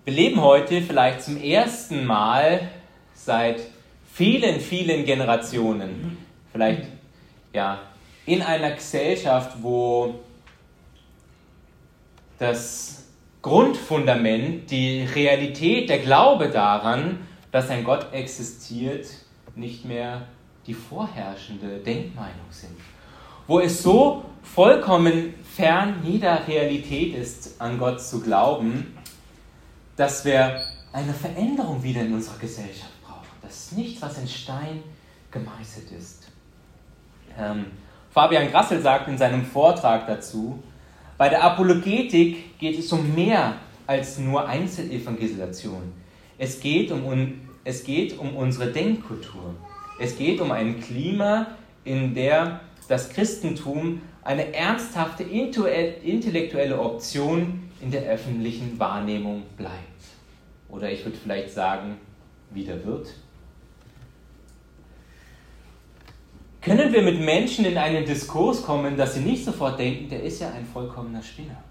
Wir 0.06 0.14
leben 0.14 0.42
heute 0.42 0.82
vielleicht 0.82 1.22
zum 1.22 1.42
ersten 1.42 2.06
Mal 2.06 2.62
seit 3.14 3.62
vielen, 4.14 4.62
vielen 4.62 5.04
Generationen, 5.06 6.18
vielleicht 6.52 6.84
ja, 7.54 7.82
in 8.26 8.42
einer 8.42 8.72
Gesellschaft, 8.72 9.58
wo 9.62 10.16
das 12.40 13.08
Grundfundament, 13.42 14.70
die 14.72 15.04
Realität, 15.04 15.90
der 15.90 16.00
Glaube 16.00 16.50
daran, 16.50 17.20
dass 17.52 17.70
ein 17.70 17.84
Gott 17.84 18.14
existiert, 18.14 19.08
nicht 19.56 19.86
mehr 19.86 20.28
die 20.68 20.74
vorherrschende 20.74 21.80
Denkmeinung 21.80 22.52
sind. 22.52 22.78
Wo 23.48 23.60
es 23.60 23.82
so 23.82 24.26
vollkommen 24.44 25.34
fern 25.56 26.02
jeder 26.04 26.46
Realität 26.48 27.16
ist, 27.16 27.60
an 27.60 27.80
Gott 27.80 28.02
zu 28.02 28.22
glauben, 28.22 28.98
dass 29.96 30.26
wir 30.26 30.62
eine 30.92 31.14
Veränderung 31.14 31.82
wieder 31.82 32.02
in 32.02 32.14
unserer 32.14 32.38
Gesellschaft 32.38 32.92
brauchen. 33.04 33.28
Das 33.42 33.56
ist 33.56 33.78
nicht, 33.78 34.02
was 34.02 34.18
in 34.18 34.28
Stein 34.28 34.84
gemeißelt 35.32 35.92
ist. 35.92 36.28
Ähm, 37.40 37.68
Fabian 38.12 38.50
Grassel 38.52 38.82
sagt 38.82 39.08
in 39.08 39.18
seinem 39.18 39.46
Vortrag 39.46 40.08
dazu, 40.08 40.62
bei 41.18 41.30
der 41.30 41.44
Apologetik 41.44 42.60
geht 42.60 42.78
es 42.78 42.92
um 42.92 43.16
mehr 43.16 43.56
als 43.88 44.20
nur 44.20 44.48
Einzelevangelisation. 44.48 45.94
Es 46.38 46.60
geht 46.60 46.92
um, 46.92 47.42
es 47.64 47.84
geht 47.84 48.18
um 48.20 48.36
unsere 48.36 48.72
Denkkultur. 48.72 49.56
Es 50.00 50.18
geht 50.18 50.40
um 50.42 50.52
ein 50.52 50.80
Klima, 50.80 51.48
in 51.84 52.14
der 52.14 52.62
das 52.88 53.10
Christentum 53.10 54.02
eine 54.24 54.54
ernsthafte 54.54 55.24
intellektuelle 55.24 56.80
Option 56.80 57.70
in 57.82 57.92
der 57.92 58.04
öffentlichen 58.04 58.78
Wahrnehmung 58.80 59.44
bleibt. 59.56 59.74
Oder 60.70 60.92
ich 60.92 61.06
würde 61.06 61.18
vielleicht 61.18 61.52
sagen, 61.52 61.98
wieder 62.52 62.84
wird. 62.86 63.14
Können 66.62 66.92
wir 66.92 67.02
mit 67.02 67.22
Menschen 67.22 67.64
in 67.66 67.78
einen 67.78 68.06
Diskurs 68.06 68.62
kommen, 68.62 68.98
dass 68.98 69.14
sie 69.14 69.22
nicht 69.22 69.46
sofort 69.46 69.80
denken, 69.80 70.10
der 70.10 70.24
ist 70.24 70.42
ja 70.42 70.52
ein 70.52 70.66
vollkommener 70.66 71.24
Spinner? 71.24 71.64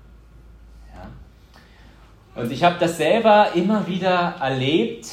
Ja? 0.95 2.43
Und 2.43 2.51
ich 2.51 2.65
habe 2.65 2.79
das 2.79 2.97
selber 2.97 3.53
immer 3.55 3.87
wieder 3.87 4.37
erlebt 4.41 5.07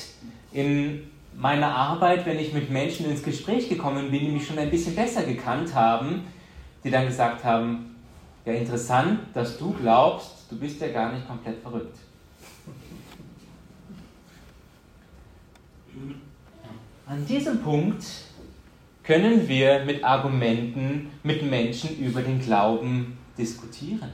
in 0.53 1.11
meiner 1.37 1.75
Arbeit, 1.75 2.25
wenn 2.25 2.39
ich 2.39 2.53
mit 2.53 2.69
Menschen 2.69 3.09
ins 3.09 3.23
Gespräch 3.23 3.69
gekommen 3.69 4.11
bin, 4.11 4.19
die 4.19 4.31
mich 4.31 4.47
schon 4.47 4.59
ein 4.59 4.69
bisschen 4.69 4.95
besser 4.95 5.23
gekannt 5.23 5.73
haben, 5.73 6.23
die 6.83 6.91
dann 6.91 7.07
gesagt 7.07 7.43
haben, 7.43 7.95
ja 8.45 8.53
interessant, 8.53 9.19
dass 9.33 9.57
du 9.57 9.71
glaubst, 9.73 10.45
du 10.49 10.57
bist 10.57 10.81
ja 10.81 10.89
gar 10.89 11.11
nicht 11.11 11.27
komplett 11.27 11.61
verrückt. 11.61 11.97
An 17.05 17.25
diesem 17.25 17.61
Punkt 17.61 18.03
können 19.03 19.47
wir 19.47 19.83
mit 19.85 20.03
Argumenten 20.03 21.11
mit 21.23 21.43
Menschen 21.43 21.97
über 21.99 22.21
den 22.21 22.39
Glauben 22.39 23.17
diskutieren. 23.37 24.11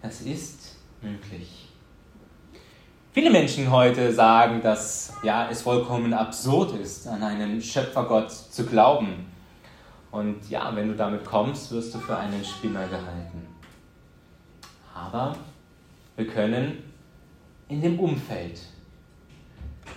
Das 0.00 0.20
ist 0.20 0.76
möglich. 1.02 1.68
Viele 3.18 3.30
Menschen 3.30 3.68
heute 3.72 4.12
sagen, 4.12 4.62
dass 4.62 5.12
ja, 5.24 5.48
es 5.50 5.62
vollkommen 5.62 6.14
absurd 6.14 6.78
ist, 6.80 7.08
an 7.08 7.20
einen 7.20 7.60
Schöpfergott 7.60 8.30
zu 8.30 8.64
glauben. 8.64 9.26
Und 10.12 10.48
ja, 10.48 10.70
wenn 10.76 10.86
du 10.86 10.94
damit 10.94 11.24
kommst, 11.24 11.72
wirst 11.72 11.92
du 11.92 11.98
für 11.98 12.16
einen 12.16 12.44
Spinner 12.44 12.86
gehalten. 12.86 13.44
Aber 14.94 15.34
wir 16.14 16.28
können 16.28 16.78
in 17.68 17.82
dem 17.82 17.98
Umfeld, 17.98 18.60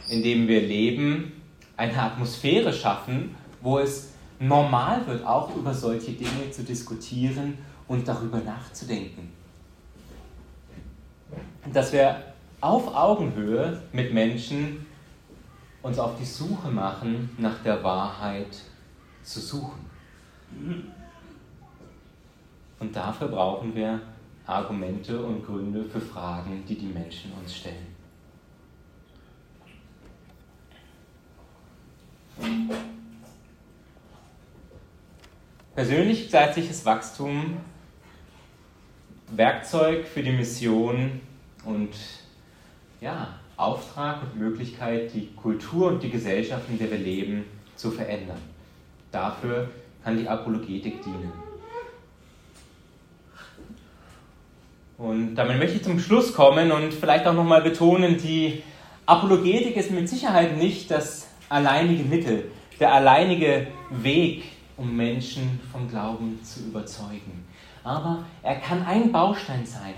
in 0.09 0.23
dem 0.23 0.47
wir 0.47 0.61
leben, 0.61 1.43
eine 1.77 2.01
Atmosphäre 2.01 2.73
schaffen, 2.73 3.35
wo 3.61 3.77
es 3.77 4.13
normal 4.39 5.05
wird, 5.05 5.23
auch 5.27 5.55
über 5.55 5.75
solche 5.75 6.13
Dinge 6.13 6.49
zu 6.49 6.63
diskutieren 6.63 7.59
und 7.87 8.07
darüber 8.07 8.39
nachzudenken. 8.39 9.31
Dass 11.71 11.93
wir 11.93 12.30
auf 12.61 12.95
Augenhöhe 12.95 13.81
mit 13.91 14.13
Menschen 14.13 14.85
uns 15.81 15.97
auf 15.99 16.17
die 16.19 16.25
Suche 16.25 16.69
machen, 16.69 17.31
nach 17.37 17.61
der 17.63 17.83
Wahrheit 17.83 18.55
zu 19.23 19.39
suchen. 19.39 19.85
Und 22.79 22.95
dafür 22.95 23.27
brauchen 23.27 23.75
wir 23.75 23.99
Argumente 24.45 25.23
und 25.23 25.45
Gründe 25.45 25.83
für 25.85 26.01
Fragen, 26.01 26.63
die 26.67 26.77
die 26.77 26.87
Menschen 26.87 27.31
uns 27.33 27.55
stellen. 27.55 27.91
persönlich 35.81 36.29
geistliches 36.29 36.85
Wachstum, 36.85 37.57
Werkzeug 39.31 40.05
für 40.05 40.21
die 40.21 40.31
Mission 40.31 41.21
und 41.65 41.89
ja, 43.01 43.27
Auftrag 43.57 44.21
und 44.21 44.39
Möglichkeit, 44.39 45.13
die 45.13 45.27
Kultur 45.35 45.87
und 45.87 46.03
die 46.03 46.09
Gesellschaft, 46.09 46.63
in 46.69 46.77
der 46.77 46.89
wir 46.89 46.99
leben, 46.99 47.45
zu 47.75 47.91
verändern. 47.91 48.37
Dafür 49.11 49.69
kann 50.03 50.17
die 50.17 50.29
Apologetik 50.29 51.03
dienen. 51.03 51.31
Und 54.97 55.33
damit 55.35 55.57
möchte 55.57 55.77
ich 55.77 55.83
zum 55.83 55.99
Schluss 55.99 56.31
kommen 56.33 56.71
und 56.71 56.93
vielleicht 56.93 57.25
auch 57.25 57.33
nochmal 57.33 57.63
betonen, 57.63 58.17
die 58.17 58.61
Apologetik 59.07 59.75
ist 59.75 59.89
mit 59.89 60.07
Sicherheit 60.07 60.57
nicht 60.57 60.91
das 60.91 61.27
alleinige 61.49 62.03
Mittel, 62.03 62.51
der 62.79 62.93
alleinige 62.93 63.67
Weg, 63.89 64.43
um 64.77 64.95
Menschen 64.95 65.59
vom 65.71 65.89
Glauben 65.89 66.39
zu 66.43 66.61
überzeugen. 66.61 67.45
Aber 67.83 68.25
er 68.43 68.55
kann 68.57 68.83
ein 68.83 69.11
Baustein 69.11 69.65
sein, 69.65 69.95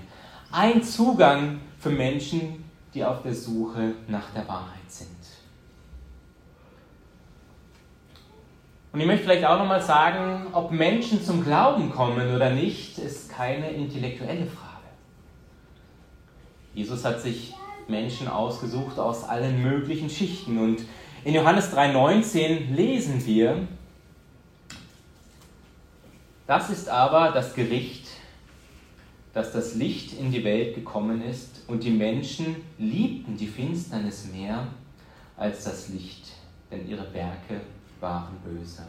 ein 0.51 0.81
Zugang 0.83 1.59
für 1.79 1.89
Menschen, 1.89 2.63
die 2.93 3.03
auf 3.03 3.23
der 3.23 3.33
Suche 3.33 3.93
nach 4.07 4.29
der 4.31 4.47
Wahrheit 4.47 4.89
sind. 4.89 5.09
Und 8.91 8.99
ich 8.99 9.07
möchte 9.07 9.23
vielleicht 9.23 9.45
auch 9.45 9.57
nochmal 9.57 9.81
sagen, 9.81 10.47
ob 10.53 10.71
Menschen 10.71 11.23
zum 11.23 11.43
Glauben 11.43 11.89
kommen 11.89 12.35
oder 12.35 12.51
nicht, 12.51 12.99
ist 12.99 13.31
keine 13.31 13.71
intellektuelle 13.71 14.45
Frage. 14.45 14.69
Jesus 16.75 17.03
hat 17.03 17.19
sich 17.19 17.55
Menschen 17.87 18.27
ausgesucht 18.27 18.99
aus 18.99 19.23
allen 19.23 19.63
möglichen 19.63 20.11
Schichten. 20.11 20.59
Und 20.59 20.83
in 21.23 21.33
Johannes 21.33 21.71
3:19 21.73 22.75
lesen 22.75 23.25
wir, 23.25 23.67
das 26.45 26.69
ist 26.69 26.87
aber 26.87 27.31
das 27.31 27.55
Gericht, 27.55 28.07
dass 29.33 29.51
das 29.51 29.73
Licht 29.73 30.13
in 30.13 30.31
die 30.31 30.43
Welt 30.43 30.75
gekommen 30.75 31.23
ist 31.23 31.52
und 31.67 31.83
die 31.83 31.91
Menschen 31.91 32.57
liebten 32.77 33.37
die 33.37 33.47
Finsternis 33.47 34.27
mehr 34.33 34.67
als 35.37 35.63
das 35.63 35.89
Licht, 35.89 36.27
denn 36.71 36.87
ihre 36.87 37.13
Werke 37.13 37.61
waren 37.99 38.35
böse. 38.43 38.83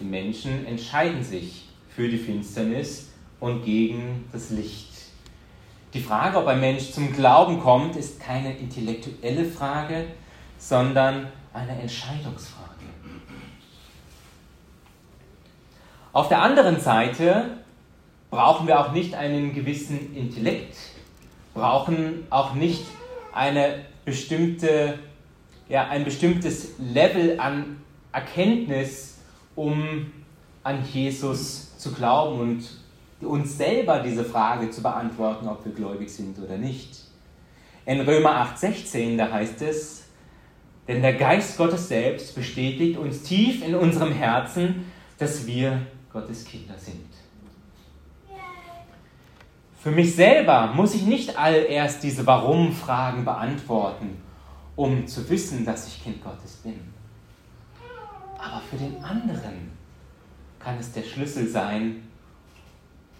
Die 0.00 0.04
Menschen 0.04 0.66
entscheiden 0.66 1.22
sich 1.22 1.68
für 1.88 2.08
die 2.08 2.18
Finsternis 2.18 3.10
und 3.40 3.64
gegen 3.64 4.24
das 4.32 4.50
Licht. 4.50 4.90
Die 5.92 6.00
Frage, 6.00 6.38
ob 6.38 6.48
ein 6.48 6.60
Mensch 6.60 6.90
zum 6.90 7.12
Glauben 7.12 7.60
kommt, 7.60 7.94
ist 7.94 8.18
keine 8.18 8.56
intellektuelle 8.56 9.44
Frage, 9.44 10.06
sondern 10.58 11.28
eine 11.52 11.80
Entscheidungsfrage. 11.80 12.64
Auf 16.12 16.28
der 16.28 16.42
anderen 16.42 16.80
Seite 16.80 17.58
brauchen 18.30 18.66
wir 18.66 18.80
auch 18.80 18.92
nicht 18.92 19.14
einen 19.14 19.54
gewissen 19.54 20.14
Intellekt, 20.16 20.76
brauchen 21.54 22.26
auch 22.30 22.54
nicht 22.54 22.84
eine 23.32 23.84
bestimmte, 24.04 24.98
ja, 25.68 25.88
ein 25.88 26.04
bestimmtes 26.04 26.72
Level 26.78 27.40
an 27.40 27.80
Erkenntnis, 28.12 29.18
um 29.54 30.12
an 30.62 30.84
Jesus 30.92 31.78
zu 31.78 31.92
glauben 31.92 32.40
und 32.40 32.68
uns 33.20 33.56
selber 33.56 34.00
diese 34.00 34.24
Frage 34.24 34.70
zu 34.70 34.82
beantworten, 34.82 35.48
ob 35.48 35.64
wir 35.64 35.72
gläubig 35.72 36.10
sind 36.10 36.38
oder 36.38 36.56
nicht. 36.56 37.04
In 37.86 38.00
Römer 38.00 38.36
8:16, 38.56 39.16
da 39.16 39.30
heißt 39.30 39.62
es, 39.62 40.04
denn 40.88 41.02
der 41.02 41.14
Geist 41.14 41.56
Gottes 41.56 41.88
selbst 41.88 42.34
bestätigt 42.34 42.98
uns 42.98 43.22
tief 43.22 43.66
in 43.66 43.74
unserem 43.74 44.12
Herzen, 44.12 44.90
dass 45.18 45.46
wir 45.46 45.80
Gottes 46.12 46.44
Kinder 46.44 46.74
sind. 46.78 47.13
Für 49.84 49.90
mich 49.90 50.14
selber 50.14 50.68
muss 50.68 50.94
ich 50.94 51.02
nicht 51.02 51.36
allererst 51.36 52.02
diese 52.02 52.26
Warum-Fragen 52.26 53.22
beantworten, 53.22 54.16
um 54.76 55.06
zu 55.06 55.28
wissen, 55.28 55.62
dass 55.62 55.86
ich 55.88 56.02
Kind 56.02 56.24
Gottes 56.24 56.54
bin. 56.62 56.80
Aber 58.38 58.62
für 58.62 58.78
den 58.78 59.04
anderen 59.04 59.72
kann 60.58 60.78
es 60.78 60.90
der 60.90 61.02
Schlüssel 61.02 61.46
sein, 61.46 62.08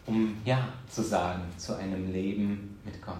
um 0.07 0.39
Ja 0.47 0.69
zu 0.89 1.03
sagen 1.03 1.43
zu 1.59 1.77
einem 1.77 2.11
Leben 2.11 2.81
mit 2.83 3.03
Gott. 3.03 3.19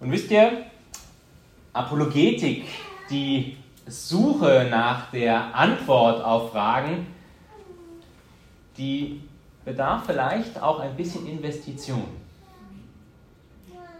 Und 0.00 0.12
wisst 0.12 0.30
ihr, 0.30 0.66
Apologetik, 1.72 2.66
die 3.08 3.56
Suche 3.86 4.68
nach 4.70 5.10
der 5.12 5.54
Antwort 5.54 6.22
auf 6.22 6.52
Fragen, 6.52 7.15
die 8.76 9.22
bedarf 9.64 10.04
vielleicht 10.06 10.62
auch 10.62 10.80
ein 10.80 10.96
bisschen 10.96 11.26
Investition. 11.26 12.06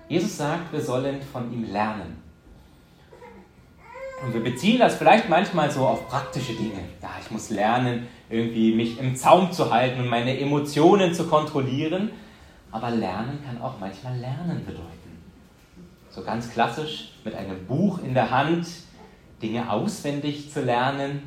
Jesus 0.09 0.37
sagt, 0.37 0.73
wir 0.73 0.81
sollen 0.81 1.21
von 1.21 1.53
ihm 1.53 1.65
lernen. 1.65 2.23
Und 4.25 4.33
wir 4.33 4.43
beziehen 4.43 4.79
das 4.79 4.95
vielleicht 4.95 5.29
manchmal 5.29 5.71
so 5.71 5.87
auf 5.87 6.09
praktische 6.09 6.55
Dinge. 6.55 6.81
Ja, 7.03 7.11
ich 7.21 7.31
muss 7.31 7.51
lernen, 7.51 8.07
irgendwie 8.31 8.75
mich 8.75 8.99
im 8.99 9.15
Zaum 9.15 9.53
zu 9.53 9.71
halten 9.71 10.01
und 10.01 10.09
meine 10.09 10.39
Emotionen 10.39 11.13
zu 11.13 11.27
kontrollieren. 11.27 12.11
Aber 12.71 12.91
Lernen 12.91 13.43
kann 13.45 13.61
auch 13.61 13.79
manchmal 13.79 14.17
Lernen 14.17 14.65
bedeuten. 14.65 15.23
So 16.11 16.23
ganz 16.23 16.51
klassisch 16.51 17.13
mit 17.25 17.35
einem 17.35 17.67
Buch 17.67 17.99
in 18.03 18.15
der 18.15 18.31
Hand 18.31 18.67
Dinge 19.43 19.71
auswendig 19.71 20.51
zu 20.51 20.63
lernen, 20.63 21.23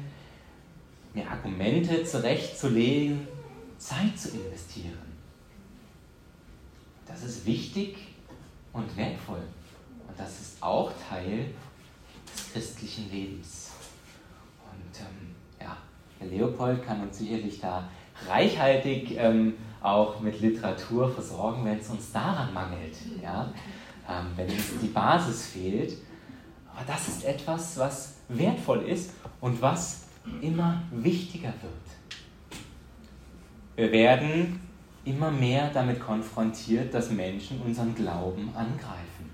mir 1.14 1.30
Argumente 1.30 2.04
zurechtzulegen, 2.04 3.28
Zeit 3.80 4.18
zu 4.18 4.30
investieren. 4.30 4.98
Das 7.06 7.24
ist 7.24 7.46
wichtig 7.46 7.98
und 8.74 8.96
wertvoll. 8.96 9.42
Und 10.08 10.20
das 10.20 10.40
ist 10.40 10.62
auch 10.62 10.92
Teil 11.10 11.52
des 12.34 12.52
christlichen 12.52 13.10
Lebens. 13.10 13.72
Und 14.72 15.00
ähm, 15.00 15.36
ja, 15.60 15.78
Herr 16.20 16.28
Leopold 16.28 16.86
kann 16.86 17.02
uns 17.02 17.18
sicherlich 17.18 17.60
da 17.60 17.90
reichhaltig 18.28 19.16
ähm, 19.18 19.56
auch 19.82 20.20
mit 20.20 20.42
Literatur 20.42 21.10
versorgen, 21.10 21.64
wenn 21.66 21.80
es 21.80 21.90
uns 21.90 22.12
daran 22.12 22.54
mangelt. 22.54 22.96
Ja? 23.24 23.52
Ähm, 24.08 24.26
wenn 24.36 24.50
uns 24.50 24.80
die 24.82 24.88
Basis 24.88 25.48
fehlt. 25.48 25.98
Aber 26.76 26.86
das 26.86 27.08
ist 27.08 27.24
etwas, 27.24 27.78
was 27.78 28.18
wertvoll 28.28 28.84
ist 28.84 29.12
und 29.42 29.62
was 29.62 30.04
immer 30.42 30.84
wichtiger 30.92 31.54
wird. 31.62 31.99
Wir 33.80 33.94
werden 33.94 34.60
immer 35.06 35.32
mehr 35.32 35.70
damit 35.74 36.02
konfrontiert, 36.02 36.94
dass 36.94 37.12
Menschen 37.12 37.62
unseren 37.62 37.96
Glauben 37.96 38.50
angreifen. 38.54 39.30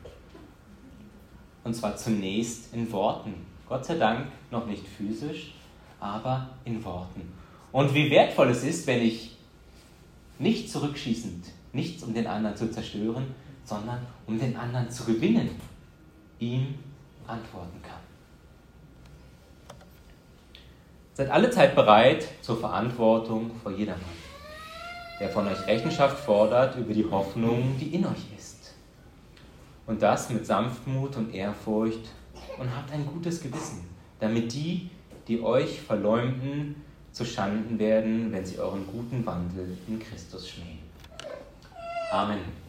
Und 1.64 1.74
zwar 1.74 1.98
zunächst 1.98 2.72
in 2.72 2.92
Worten. 2.92 3.34
Gott 3.68 3.86
sei 3.86 3.96
Dank 3.96 4.28
noch 4.52 4.68
nicht 4.68 4.88
physisch, 4.88 5.56
aber 6.00 6.48
in 6.64 6.86
Worten. 6.86 7.34
Und 7.72 7.96
wie 7.96 8.12
wertvoll 8.12 8.50
es 8.50 8.64
ist, 8.64 8.86
wenn 8.86 9.02
ich 9.02 9.36
nicht 10.38 10.70
zurückschießend, 10.70 11.48
nichts 11.74 12.04
um 12.04 12.14
den 12.14 12.28
anderen 12.28 12.56
zu 12.56 12.70
zerstören, 12.70 13.34
sondern 13.64 14.06
um 14.28 14.38
den 14.38 14.56
anderen 14.56 14.92
zu 14.92 15.06
gewinnen, 15.06 15.50
ihm 16.38 16.76
antworten 17.26 17.82
kann. 17.82 17.96
Seid 21.16 21.32
alle 21.32 21.50
Zeit 21.50 21.74
bereit 21.74 22.28
zur 22.44 22.60
Verantwortung 22.60 23.50
vor 23.64 23.72
jedermann, 23.72 24.04
der 25.20 25.30
von 25.30 25.48
euch 25.48 25.66
Rechenschaft 25.68 26.20
fordert 26.20 26.78
über 26.78 26.94
die 26.94 27.10
Hoffnung, 27.10 27.76
die 27.80 27.96
in 27.96 28.06
euch 28.06 28.26
ist. 28.38 28.74
Und 29.88 30.02
das 30.02 30.30
mit 30.30 30.46
Sanftmut 30.46 31.16
und 31.16 31.34
Ehrfurcht 31.34 32.10
und 32.58 32.76
habt 32.76 32.92
ein 32.92 33.06
gutes 33.06 33.42
Gewissen, 33.42 33.88
damit 34.20 34.54
die, 34.54 34.90
die 35.28 35.42
euch 35.42 35.82
verleumden, 35.82 36.84
zu 37.12 37.24
Schanden 37.24 37.80
werden, 37.80 38.32
wenn 38.34 38.46
sie 38.46 38.60
euren 38.60 38.86
guten 38.88 39.26
Wandel 39.26 39.78
in 39.88 40.00
Christus 40.00 40.50
schmähen. 40.50 40.80
Amen. 42.12 42.65